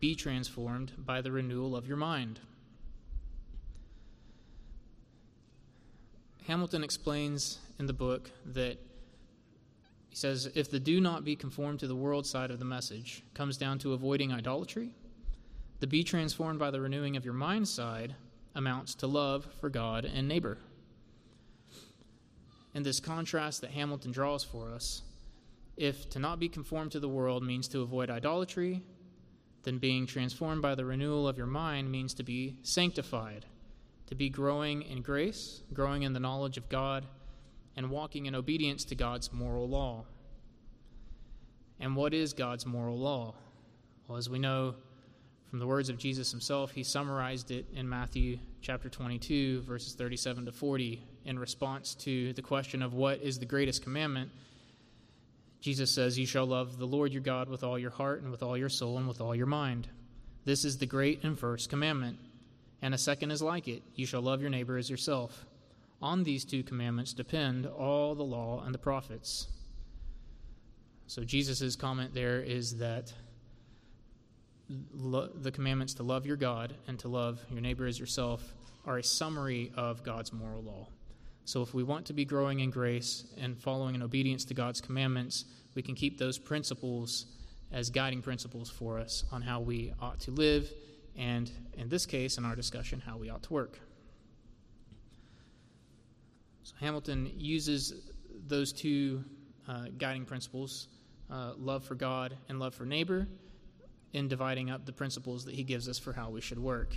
[0.00, 2.40] be transformed by the renewal of your mind.
[6.46, 8.78] Hamilton explains in the book that
[10.10, 13.22] he says if the do not be conformed to the world side of the message
[13.32, 14.90] comes down to avoiding idolatry,
[15.80, 18.14] the be transformed by the renewing of your mind side
[18.54, 20.58] amounts to love for God and neighbor.
[22.74, 25.02] In this contrast that Hamilton draws for us,
[25.76, 28.82] if to not be conformed to the world means to avoid idolatry,
[29.62, 33.46] then being transformed by the renewal of your mind means to be sanctified
[34.06, 37.06] to be growing in grace, growing in the knowledge of God,
[37.76, 40.04] and walking in obedience to God's moral law.
[41.80, 43.34] And what is God's moral law?
[44.06, 44.74] Well, as we know
[45.48, 50.46] from the words of Jesus himself, he summarized it in Matthew chapter 22, verses 37
[50.46, 54.30] to 40, in response to the question of what is the greatest commandment.
[55.60, 58.42] Jesus says, You shall love the Lord your God with all your heart, and with
[58.42, 59.88] all your soul, and with all your mind.
[60.44, 62.18] This is the great and first commandment.
[62.82, 65.46] And a second is like it you shall love your neighbor as yourself.
[66.02, 69.46] On these two commandments depend all the law and the prophets.
[71.06, 73.12] So Jesus' comment there is that
[74.92, 78.52] lo- the commandments to love your God and to love your neighbor as yourself
[78.86, 80.88] are a summary of God's moral law.
[81.46, 84.80] So, if we want to be growing in grace and following in obedience to God's
[84.80, 87.26] commandments, we can keep those principles
[87.70, 90.72] as guiding principles for us on how we ought to live,
[91.16, 93.78] and in this case, in our discussion, how we ought to work.
[96.62, 97.92] So, Hamilton uses
[98.46, 99.22] those two
[99.68, 100.88] uh, guiding principles
[101.30, 103.26] uh, love for God and love for neighbor
[104.14, 106.96] in dividing up the principles that he gives us for how we should work.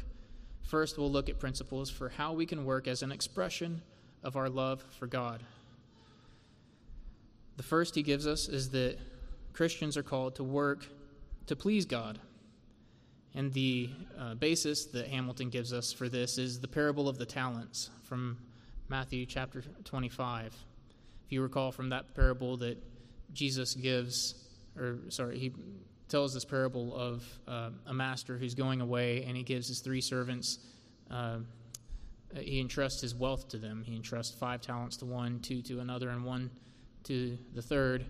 [0.62, 3.82] First, we'll look at principles for how we can work as an expression
[4.28, 5.42] of our love for God.
[7.56, 8.98] The first he gives us is that
[9.54, 10.86] Christians are called to work
[11.46, 12.20] to please God.
[13.34, 17.26] And the uh, basis that Hamilton gives us for this is the parable of the
[17.26, 18.38] talents from
[18.90, 20.48] Matthew chapter 25.
[21.26, 22.78] If you recall from that parable that
[23.32, 24.36] Jesus gives,
[24.78, 25.54] or sorry, he
[26.10, 30.02] tells this parable of uh, a master who's going away and he gives his three
[30.02, 30.60] servants,
[31.10, 31.38] uh,
[32.36, 33.84] he entrusts his wealth to them.
[33.86, 36.50] He entrusts five talents to one, two to another, and one
[37.04, 38.06] to the third.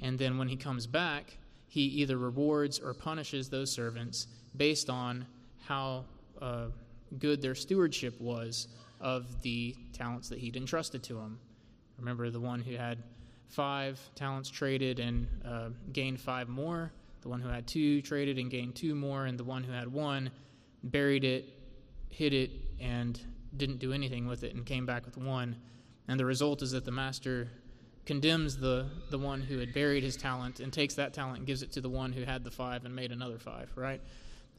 [0.00, 5.26] And then when he comes back, he either rewards or punishes those servants based on
[5.66, 6.04] how
[6.40, 6.66] uh,
[7.18, 8.68] good their stewardship was
[9.00, 11.38] of the talents that he'd entrusted to them.
[11.98, 13.02] Remember the one who had
[13.48, 16.92] five talents traded and uh, gained five more,
[17.22, 19.88] the one who had two traded and gained two more, and the one who had
[19.88, 20.30] one
[20.82, 21.48] buried it,
[22.08, 22.50] hid it,
[22.80, 23.20] and
[23.56, 25.56] didn't do anything with it and came back with one.
[26.08, 27.48] And the result is that the master
[28.06, 31.62] condemns the, the one who had buried his talent and takes that talent and gives
[31.62, 34.00] it to the one who had the five and made another five, right?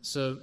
[0.01, 0.39] So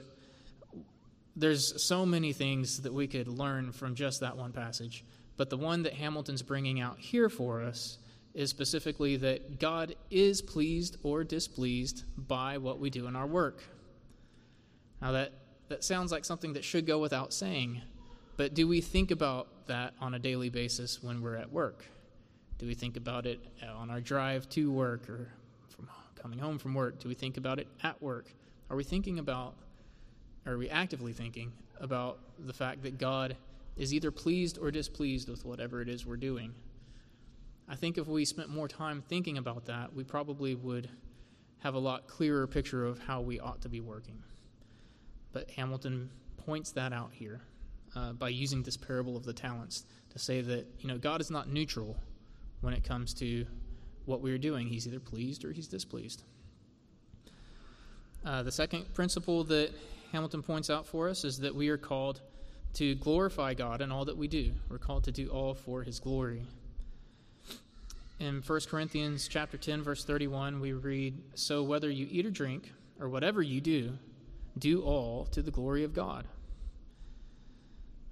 [1.35, 5.05] there's so many things that we could learn from just that one passage.
[5.37, 7.99] But the one that Hamilton's bringing out here for us
[8.35, 13.63] is specifically that God is pleased or displeased by what we do in our work.
[15.01, 15.33] Now, that,
[15.69, 17.81] that sounds like something that should go without saying,
[18.37, 21.85] but do we think about that on a daily basis when we're at work?
[22.59, 23.41] Do we think about it
[23.77, 25.29] on our drive to work or
[25.69, 26.99] from coming home from work?
[27.01, 28.27] Do we think about it at work?
[28.71, 29.55] Are we thinking about,
[30.47, 33.37] are we actively thinking about the fact that God
[33.77, 36.55] is either pleased or displeased with whatever it is we're doing?
[37.69, 40.89] I think if we spent more time thinking about that, we probably would
[41.61, 44.23] have a lot clearer picture of how we ought to be working.
[45.33, 47.41] But Hamilton points that out here
[47.95, 51.31] uh, by using this parable of the talents to say that you know God is
[51.31, 51.97] not neutral
[52.61, 53.47] when it comes to
[54.05, 54.69] what we're doing.
[54.69, 56.23] He's either pleased or he's displeased.
[58.25, 59.73] Uh, the second principle that
[60.13, 62.21] Hamilton points out for us is that we are called
[62.75, 64.53] to glorify God in all that we do.
[64.69, 66.43] We're called to do all for His glory
[68.23, 72.73] in 1 Corinthians chapter 10 verse 31 we read so whether you eat or drink
[73.01, 73.99] or whatever you do
[74.57, 76.25] do all to the glory of God.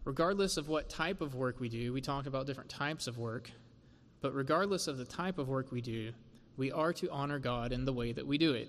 [0.05, 3.51] Regardless of what type of work we do, we talk about different types of work,
[4.21, 6.13] but regardless of the type of work we do,
[6.57, 8.69] we are to honor God in the way that we do it.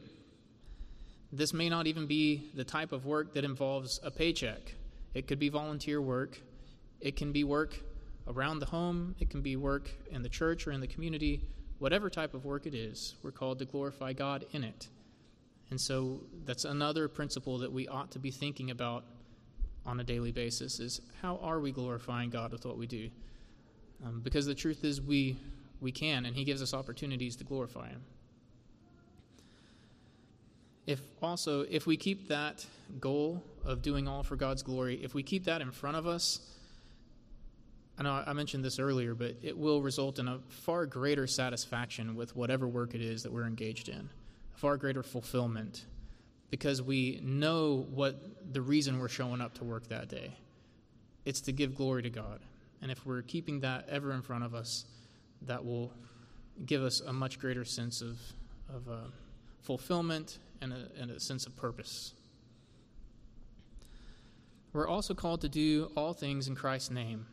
[1.32, 4.76] This may not even be the type of work that involves a paycheck.
[5.14, 6.42] It could be volunteer work.
[7.00, 7.80] It can be work
[8.28, 11.42] around the home, it can be work in the church or in the community.
[11.80, 14.88] Whatever type of work it is, we're called to glorify God in it.
[15.72, 19.04] And so that's another principle that we ought to be thinking about
[19.86, 23.10] on a daily basis is how are we glorifying God with what we do?
[24.06, 25.38] Um, because the truth is we
[25.80, 28.02] we can and he gives us opportunities to glorify him.
[30.86, 32.66] If also if we keep that
[33.00, 36.40] goal of doing all for God's glory, if we keep that in front of us,
[37.98, 42.16] I know I mentioned this earlier, but it will result in a far greater satisfaction
[42.16, 44.10] with whatever work it is that we're engaged in,
[44.56, 45.86] a far greater fulfillment,
[46.52, 50.36] because we know what the reason we're showing up to work that day.
[51.26, 52.42] It's to give glory to God.
[52.82, 54.86] And if we're keeping that ever in front of us,
[55.44, 55.94] that will
[56.66, 58.20] give us a much greater sense of,
[58.70, 59.08] of uh,
[59.62, 62.14] fulfillment and a, and a sense of purpose.
[64.74, 67.26] We're also called to do all things in Christ's name.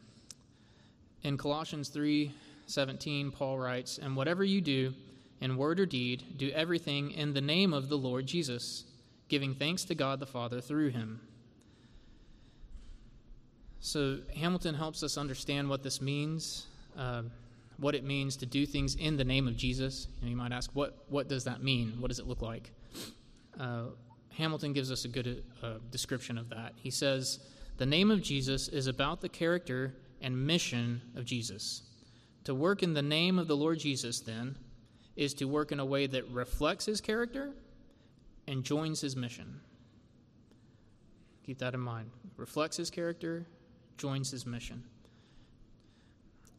[1.22, 4.94] In Colossians 3:17, Paul writes, "And whatever you do,
[5.40, 8.84] in word or deed, do everything in the name of the Lord Jesus,
[9.28, 11.20] giving thanks to God the Father through him."
[13.80, 16.66] So Hamilton helps us understand what this means,
[16.96, 17.22] uh,
[17.76, 20.08] what it means to do things in the name of Jesus.
[20.18, 21.96] You, know, you, might ask, what what does that mean?
[22.00, 22.72] What does it look like?
[23.58, 23.86] Uh,
[24.30, 26.74] Hamilton gives us a good uh, description of that.
[26.76, 27.40] He says,
[27.76, 31.82] "The name of Jesus is about the character." and mission of Jesus.
[32.44, 34.56] To work in the name of the Lord Jesus, then,
[35.16, 37.52] is to work in a way that reflects his character
[38.48, 39.60] and joins his mission.
[41.44, 42.10] Keep that in mind.
[42.36, 43.46] Reflects his character,
[43.98, 44.82] joins his mission.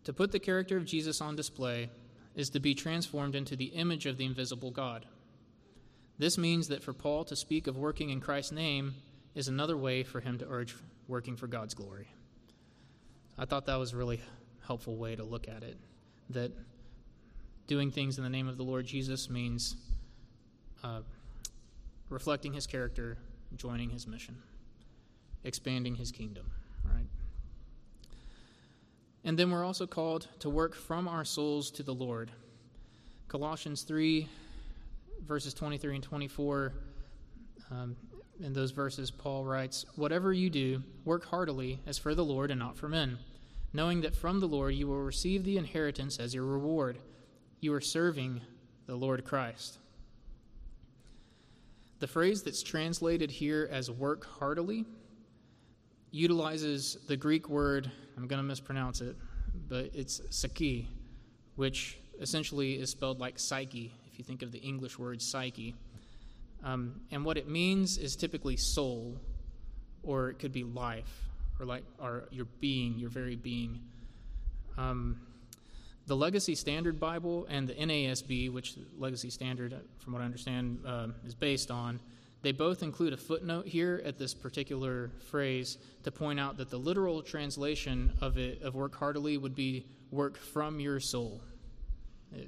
[0.03, 1.89] To put the character of Jesus on display
[2.35, 5.05] is to be transformed into the image of the invisible God.
[6.19, 8.93] This means that for Paul to speak of working in Christ's name
[9.33, 10.75] is another way for him to urge
[11.07, 12.07] working for God's glory.
[13.37, 14.21] I thought that was a really
[14.65, 15.77] helpful way to look at it.
[16.29, 16.51] That
[17.67, 19.75] doing things in the name of the Lord Jesus means
[20.83, 21.01] uh,
[22.09, 23.17] reflecting his character,
[23.55, 24.37] joining his mission,
[25.43, 26.51] expanding his kingdom.
[26.83, 27.07] Right?
[29.23, 32.31] And then we're also called to work from our souls to the Lord.
[33.27, 34.27] Colossians 3,
[35.25, 36.73] verses 23 and 24,
[37.71, 37.95] um,
[38.41, 42.59] in those verses, Paul writes, Whatever you do, work heartily as for the Lord and
[42.59, 43.17] not for men,
[43.73, 46.97] knowing that from the Lord you will receive the inheritance as your reward.
[47.59, 48.41] You are serving
[48.85, 49.77] the Lord Christ.
[51.99, 54.85] The phrase that's translated here as work heartily
[56.11, 59.17] utilizes the Greek word, I'm going to mispronounce it,
[59.67, 60.87] but it's psyche,
[61.55, 65.75] which essentially is spelled like psyche, if you think of the English word psyche.
[66.63, 69.19] Um, and what it means is typically soul,
[70.01, 71.25] or it could be life,
[71.59, 73.81] or like or your being, your very being.
[74.77, 75.19] Um,
[76.09, 81.09] the Legacy Standard Bible and the NASB, which Legacy Standard, from what I understand, uh,
[81.23, 81.99] is based on,
[82.41, 86.79] they both include a footnote here at this particular phrase to point out that the
[86.79, 91.41] literal translation of it of work heartily would be work from your soul,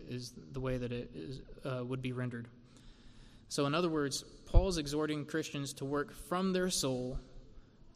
[0.09, 2.47] is the way that it is, uh, would be rendered.
[3.49, 7.19] So, in other words, Paul's exhorting Christians to work from their soul,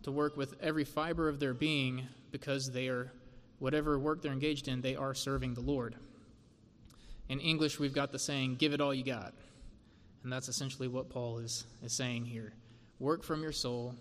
[0.03, 3.11] to work with every fiber of their being, because they are,
[3.59, 5.95] whatever work they're engaged in, they are serving the Lord.
[7.29, 9.33] In English, we've got the saying, give it all you got.
[10.23, 12.53] And that's essentially what Paul is, is saying here.
[12.99, 13.95] Work from your soul,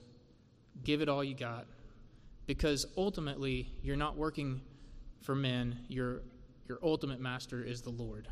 [0.85, 1.67] give it all you got,
[2.47, 4.61] because ultimately, you're not working
[5.23, 6.23] for men, your,
[6.69, 8.29] your ultimate master is the Lord.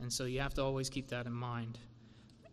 [0.00, 1.78] And so you have to always keep that in mind.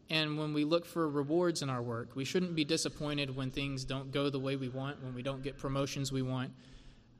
[0.09, 3.85] And when we look for rewards in our work, we shouldn't be disappointed when things
[3.85, 6.51] don't go the way we want, when we don't get promotions we want,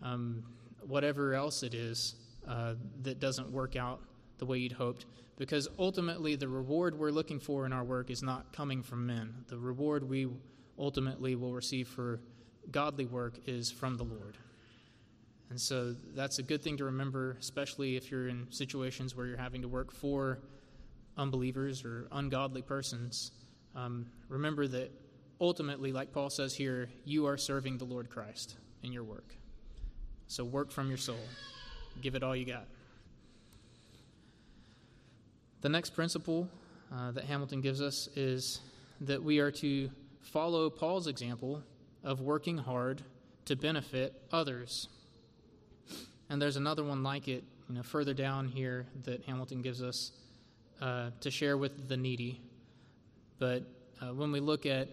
[0.02, 0.44] um,
[0.82, 2.16] whatever else it is
[2.48, 2.74] uh,
[3.04, 4.02] that doesn't work out
[4.38, 5.06] the way you'd hoped.
[5.38, 9.34] Because ultimately, the reward we're looking for in our work is not coming from men.
[9.48, 10.28] The reward we
[10.78, 12.22] ultimately will receive for
[12.70, 14.38] godly work is from the Lord.
[15.50, 19.38] And so that's a good thing to remember, especially if you're in situations where you're
[19.38, 20.40] having to work for
[21.18, 23.32] unbelievers or ungodly persons,
[23.76, 24.92] um, remember that
[25.42, 29.36] ultimately, like Paul says here, you are serving the Lord Christ in your work.
[30.32, 31.20] So work from your soul,
[32.00, 32.66] give it all you got.
[35.60, 36.48] The next principle
[36.90, 38.62] uh, that Hamilton gives us is
[39.02, 39.90] that we are to
[40.22, 41.62] follow Paul's example
[42.02, 43.02] of working hard
[43.44, 44.88] to benefit others.
[46.30, 50.14] And there's another one like it, you know, further down here that Hamilton gives us
[50.80, 52.40] uh, to share with the needy.
[53.38, 53.64] But
[54.02, 54.88] uh, when we look at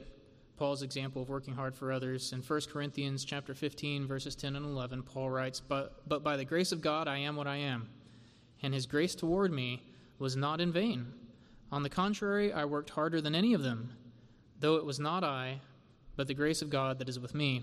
[0.59, 2.33] Paul's example of working hard for others.
[2.33, 6.45] In 1 Corinthians chapter 15 verses 10 and 11 Paul writes but but by the
[6.45, 7.89] grace of God I am what I am
[8.61, 9.83] and his grace toward me
[10.19, 11.13] was not in vain.
[11.71, 13.93] On the contrary I worked harder than any of them
[14.59, 15.61] though it was not I
[16.17, 17.63] but the grace of God that is with me.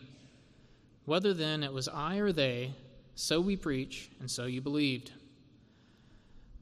[1.04, 2.74] Whether then it was I or they
[3.14, 5.12] so we preach and so you believed.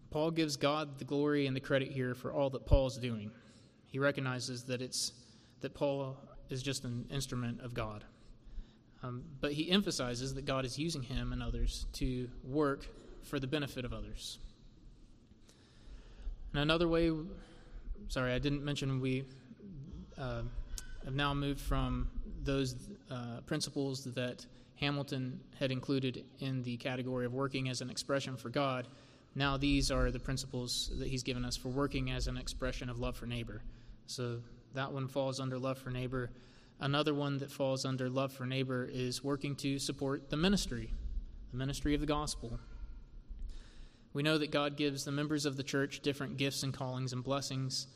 [0.09, 3.29] Paul gives God the glory and the credit here for all that Paul's doing.
[3.86, 5.11] He recognizes that it's
[5.64, 6.16] that Paul
[6.49, 8.03] is just an instrument of God.
[9.01, 12.88] Um, but he emphasizes that God is using him and others to work
[13.24, 14.39] for the benefit of others.
[16.53, 17.11] And another way,
[18.07, 19.26] sorry, I didn't mention we
[20.18, 20.43] uh,
[21.03, 22.09] have now moved from
[22.43, 22.76] those
[23.09, 24.45] uh, principles that
[24.76, 28.88] Hamilton had included in the category of working as an expression for God
[29.36, 32.99] now these are the principles that he's given us for working as an expression of
[32.99, 33.64] love for neighbor.
[34.05, 34.41] So
[34.74, 36.32] that one falls under love for neighbor.
[36.80, 40.91] Another one that falls under love for neighbor is working to support the ministry,
[41.51, 42.59] the ministry of the gospel.
[44.13, 47.24] We know that God gives the members of the church different gifts and callings and
[47.24, 47.88] blessings.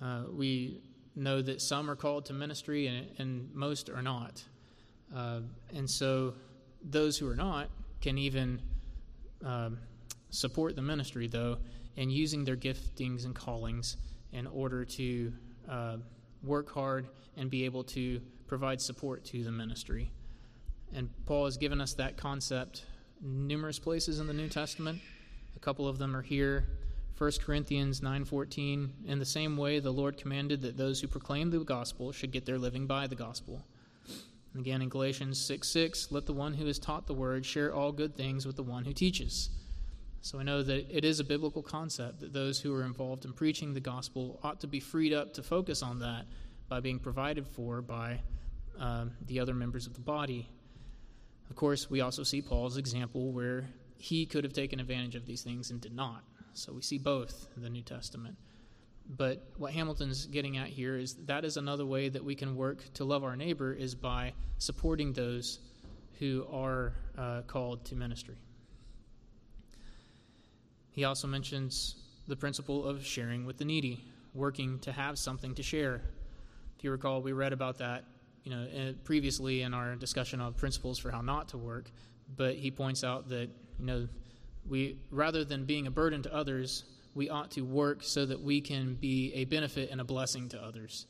[0.00, 0.80] Uh, we
[1.14, 4.42] know that some are called to ministry and, and most are not.
[5.14, 5.40] Uh,
[5.74, 6.34] and so
[6.82, 7.68] those who are not
[8.00, 8.60] can even
[9.44, 9.78] um,
[10.30, 11.58] support the ministry, though,
[11.96, 13.96] in using their giftings and callings
[14.32, 15.32] in order to
[15.68, 15.96] uh,
[16.42, 20.10] work hard and be able to provide support to the ministry.
[20.92, 22.84] And Paul has given us that concept
[23.20, 25.00] numerous places in the New Testament.
[25.54, 26.66] A couple of them are here.
[27.16, 31.60] 1 Corinthians 9:14 In the same way the Lord commanded that those who proclaim the
[31.60, 33.62] gospel should get their living by the gospel.
[34.52, 37.74] And again in Galatians 6 6, let the one who is taught the word share
[37.74, 39.50] all good things with the one who teaches.
[40.22, 43.32] So I know that it is a biblical concept that those who are involved in
[43.32, 46.26] preaching the gospel ought to be freed up to focus on that
[46.68, 48.20] by being provided for by
[48.78, 50.48] uh, the other members of the body.
[51.48, 53.64] Of course, we also see Paul's example where
[53.96, 56.22] he could have taken advantage of these things and did not.
[56.52, 58.36] So we see both in the New Testament.
[59.16, 62.84] But what Hamilton's getting at here is that is another way that we can work
[62.94, 65.58] to love our neighbor is by supporting those
[66.18, 68.36] who are uh, called to ministry.
[70.92, 75.62] He also mentions the principle of sharing with the needy, working to have something to
[75.62, 76.02] share.
[76.76, 78.04] If you recall, we read about that,
[78.44, 81.90] you know, previously in our discussion of principles for how not to work.
[82.36, 84.08] But he points out that you know
[84.68, 86.84] we rather than being a burden to others,
[87.14, 90.62] we ought to work so that we can be a benefit and a blessing to
[90.62, 91.06] others.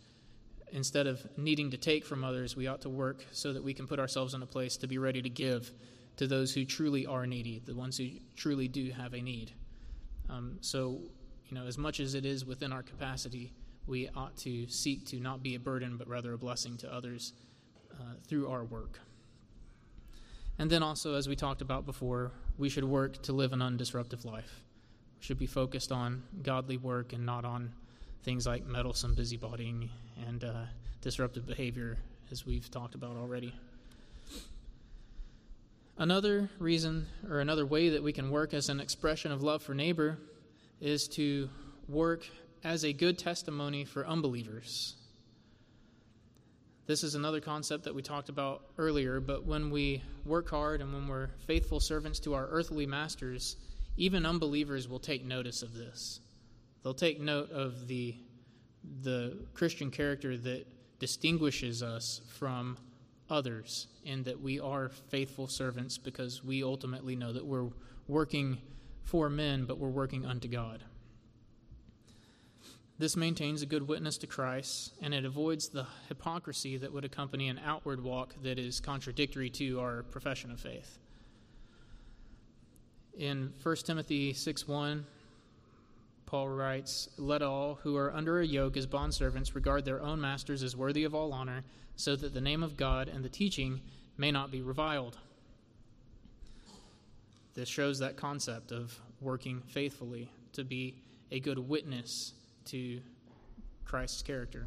[0.73, 3.87] Instead of needing to take from others, we ought to work so that we can
[3.87, 5.73] put ourselves in a place to be ready to give
[6.17, 9.53] to those who truly are needy, the ones who truly do have a need.
[10.31, 11.01] Um, so,
[11.49, 13.53] you know, as much as it is within our capacity,
[13.87, 17.33] we ought to seek to not be a burden, but rather a blessing to others
[17.93, 19.01] uh, through our work.
[20.59, 24.25] And then also, as we talked about before, we should work to live an undisruptive
[24.25, 24.63] life.
[25.19, 27.73] We should be focused on godly work and not on
[28.23, 29.89] things like meddlesome busybodying
[30.29, 30.65] and uh,
[31.01, 31.97] disruptive behavior,
[32.31, 33.55] as we've talked about already.
[36.01, 39.75] Another reason or another way that we can work as an expression of love for
[39.75, 40.17] neighbor
[40.81, 41.51] is to
[41.89, 42.27] work
[42.65, 44.97] as a good testimony for unbelievers.
[46.87, 50.95] This is another concept that we talked about earlier, but when we work hard and
[50.95, 53.57] when we're faithful servants to our earthly masters,
[53.99, 56.21] even unbelievers will take notice of this.
[56.83, 58.17] They'll take note of the,
[59.03, 60.65] the Christian character that
[60.99, 62.79] distinguishes us from
[63.31, 67.69] others and that we are faithful servants because we ultimately know that we're
[68.09, 68.59] working
[69.05, 70.85] for men, but we're working unto God.
[72.99, 77.49] This maintains a good witness to Christ, and it avoids the hypocrisy that would accompany
[77.49, 80.99] an outward walk that is contradictory to our profession of faith.
[83.17, 85.07] In 1 Timothy 6 1,
[86.27, 90.63] Paul writes, Let all who are under a yoke as bondservants regard their own masters
[90.63, 91.65] as worthy of all honor,
[92.01, 93.83] so that the name of God and the teaching
[94.17, 95.19] may not be reviled.
[97.55, 100.95] This shows that concept of working faithfully to be
[101.31, 102.33] a good witness
[102.67, 103.01] to
[103.85, 104.67] Christ's character.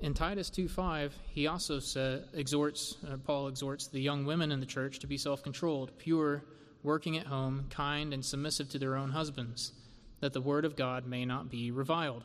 [0.00, 4.66] In Titus 2:5, he also sa- exhorts uh, Paul exhorts the young women in the
[4.66, 6.42] church to be self-controlled, pure,
[6.82, 9.72] working at home, kind and submissive to their own husbands,
[10.18, 12.24] that the word of God may not be reviled.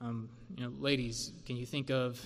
[0.00, 2.20] Um, you know, ladies, can you think of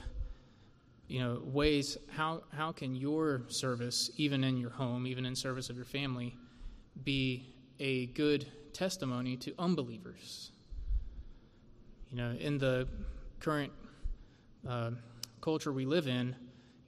[1.09, 5.71] you know ways how how can your service, even in your home, even in service
[5.71, 6.37] of your family,
[7.05, 10.53] be a good testimony to unbelievers?
[12.11, 12.89] You know, in the
[13.39, 13.73] current
[14.69, 14.91] uh,
[15.41, 16.35] culture we live in,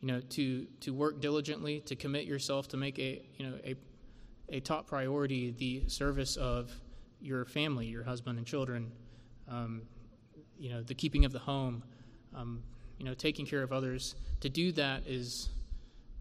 [0.00, 3.76] you know, to to work diligently, to commit yourself to make a you know a
[4.48, 6.70] a top priority the service of
[7.20, 8.90] your family, your husband and children.
[9.48, 9.82] Um,
[10.62, 11.82] you know, the keeping of the home,
[12.36, 12.62] um,
[12.96, 14.14] you know, taking care of others.
[14.42, 15.48] To do that is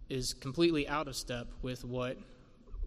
[0.10, 2.18] is completely out of step with what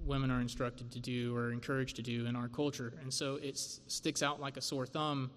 [0.04, 3.56] women are instructed to do or encouraged to do in our culture, and so it
[3.56, 5.30] sticks out like a sore thumb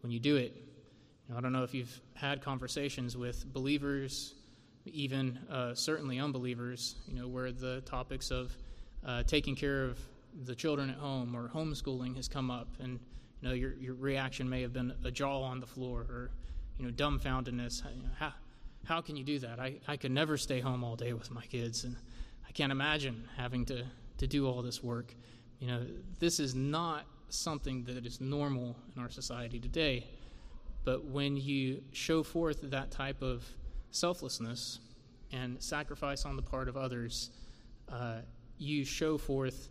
[0.00, 0.56] when you do it.
[0.56, 4.34] You know, I don't know if you've had conversations with believers,
[4.86, 8.56] even uh, certainly unbelievers, you know, where the topics of
[9.06, 9.98] uh, taking care of
[10.46, 12.98] the children at home or homeschooling has come up, and
[13.40, 16.30] you know, your, your reaction may have been a jaw on the floor or,
[16.78, 17.82] you know, dumbfoundedness.
[18.18, 18.32] How,
[18.84, 19.60] how can you do that?
[19.60, 21.96] I, I could never stay home all day with my kids, and
[22.48, 23.84] I can't imagine having to,
[24.18, 25.14] to do all this work.
[25.60, 25.86] You know,
[26.18, 30.06] this is not something that is normal in our society today.
[30.84, 33.44] But when you show forth that type of
[33.90, 34.78] selflessness
[35.32, 37.30] and sacrifice on the part of others,
[37.92, 38.20] uh,
[38.56, 39.68] you show forth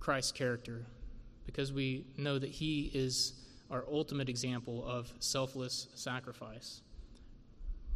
[0.00, 0.86] Christ's character
[1.54, 3.34] because we know that He is
[3.70, 6.80] our ultimate example of selfless sacrifice.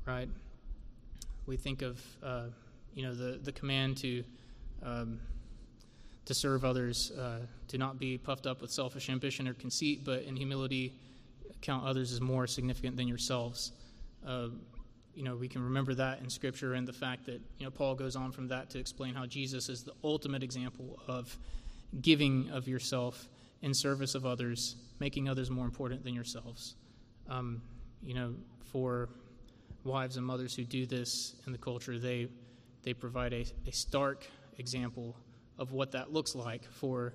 [0.07, 0.29] Right?
[1.47, 2.45] We think of uh,
[2.95, 4.23] you know the the command to
[4.83, 5.21] um,
[6.25, 10.23] to serve others, uh, to not be puffed up with selfish ambition or conceit, but
[10.23, 10.93] in humility
[11.61, 13.73] count others as more significant than yourselves.
[14.25, 14.49] Uh,
[15.15, 17.97] you know, we can remember that in Scripture and the fact that you know Paul
[17.97, 21.37] goes on from that to explain how Jesus is the ultimate example of
[22.03, 23.27] giving of yourself
[23.63, 26.77] in service of others, making others more important than yourselves.
[27.29, 27.63] Um,
[28.03, 28.35] you know,
[28.73, 29.09] for
[29.85, 32.29] wives and mothers who do this in the culture, they,
[32.83, 34.27] they provide a, a stark
[34.59, 35.17] example
[35.59, 37.15] of what that looks like for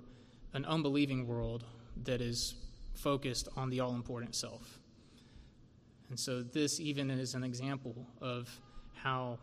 [0.54, 1.64] an unbelieving world
[2.04, 2.56] that is
[2.94, 4.80] focused on the all important self.
[6.10, 8.50] And so, this even is an example of
[8.94, 9.40] how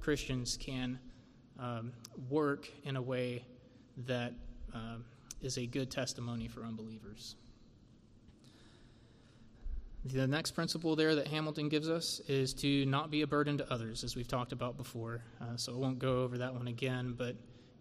[0.00, 0.98] Christians can
[1.58, 1.92] um,
[2.28, 3.44] work in a way
[4.06, 4.34] that
[4.74, 5.04] um,
[5.42, 7.36] is a good testimony for unbelievers.
[10.04, 13.70] The next principle there that Hamilton gives us is to not be a burden to
[13.70, 15.22] others, as we've talked about before.
[15.40, 17.36] Uh, so I won't go over that one again, but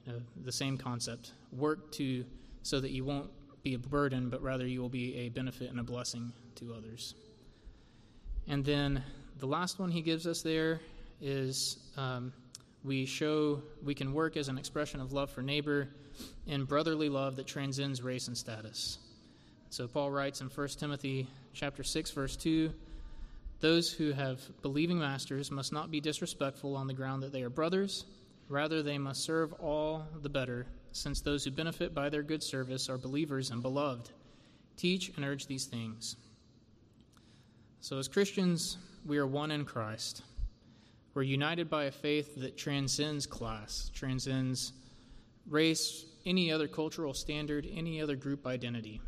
[0.06, 1.32] you know, the same concept.
[1.54, 2.26] Work to
[2.62, 3.30] so that you won't
[3.64, 7.16] be a burden, but rather you will be a benefit and a blessing to others.
[8.48, 9.02] And then
[9.38, 10.82] the last one he gives us there
[11.22, 12.34] is um,
[12.84, 15.90] we show we can work as an expression of love for neighbor
[16.48, 18.98] and brotherly love that transcends race and status.
[19.70, 22.74] So Paul writes in 1 Timothy chapter 6 verse 2,
[23.60, 27.50] those who have believing masters must not be disrespectful on the ground that they are
[27.50, 28.06] brothers,
[28.48, 32.90] rather they must serve all the better, since those who benefit by their good service
[32.90, 34.10] are believers and beloved.
[34.78, 36.16] Teach and urge these things.
[37.82, 40.24] So as Christians, we are one in Christ.
[41.14, 44.74] We're united by a faith that transcends class, transcends
[45.48, 49.02] race, any other cultural standard, any other group identity.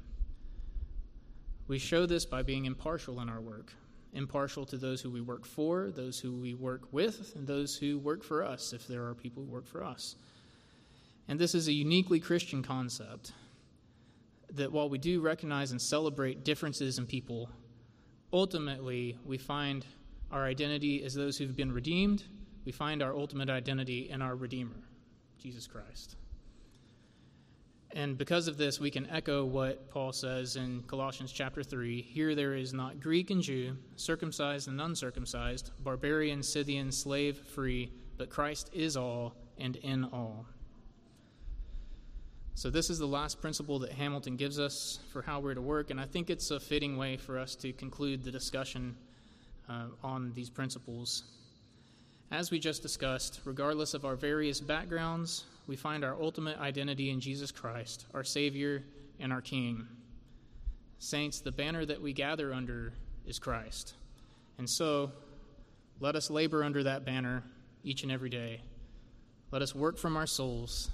[1.67, 3.73] We show this by being impartial in our work,
[4.13, 7.99] impartial to those who we work for, those who we work with, and those who
[7.99, 10.15] work for us, if there are people who work for us.
[11.27, 13.31] And this is a uniquely Christian concept
[14.53, 17.49] that while we do recognize and celebrate differences in people,
[18.33, 19.85] ultimately we find
[20.31, 22.23] our identity as those who've been redeemed.
[22.65, 24.87] We find our ultimate identity in our Redeemer,
[25.39, 26.15] Jesus Christ.
[27.93, 32.35] And because of this, we can echo what Paul says in Colossians chapter 3 Here
[32.35, 38.69] there is not Greek and Jew, circumcised and uncircumcised, barbarian, Scythian, slave, free, but Christ
[38.71, 40.45] is all and in all.
[42.53, 45.89] So, this is the last principle that Hamilton gives us for how we're to work,
[45.89, 48.95] and I think it's a fitting way for us to conclude the discussion
[49.69, 51.23] uh, on these principles.
[52.31, 57.19] As we just discussed, regardless of our various backgrounds, we find our ultimate identity in
[57.19, 58.83] Jesus Christ, our Savior
[59.19, 59.87] and our King.
[60.99, 62.93] Saints, the banner that we gather under
[63.25, 63.93] is Christ.
[64.57, 65.11] And so,
[65.99, 67.43] let us labor under that banner
[67.83, 68.61] each and every day.
[69.51, 70.89] Let us work from our souls,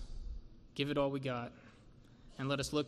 [0.76, 1.52] give it all we got,
[2.38, 2.86] and let us look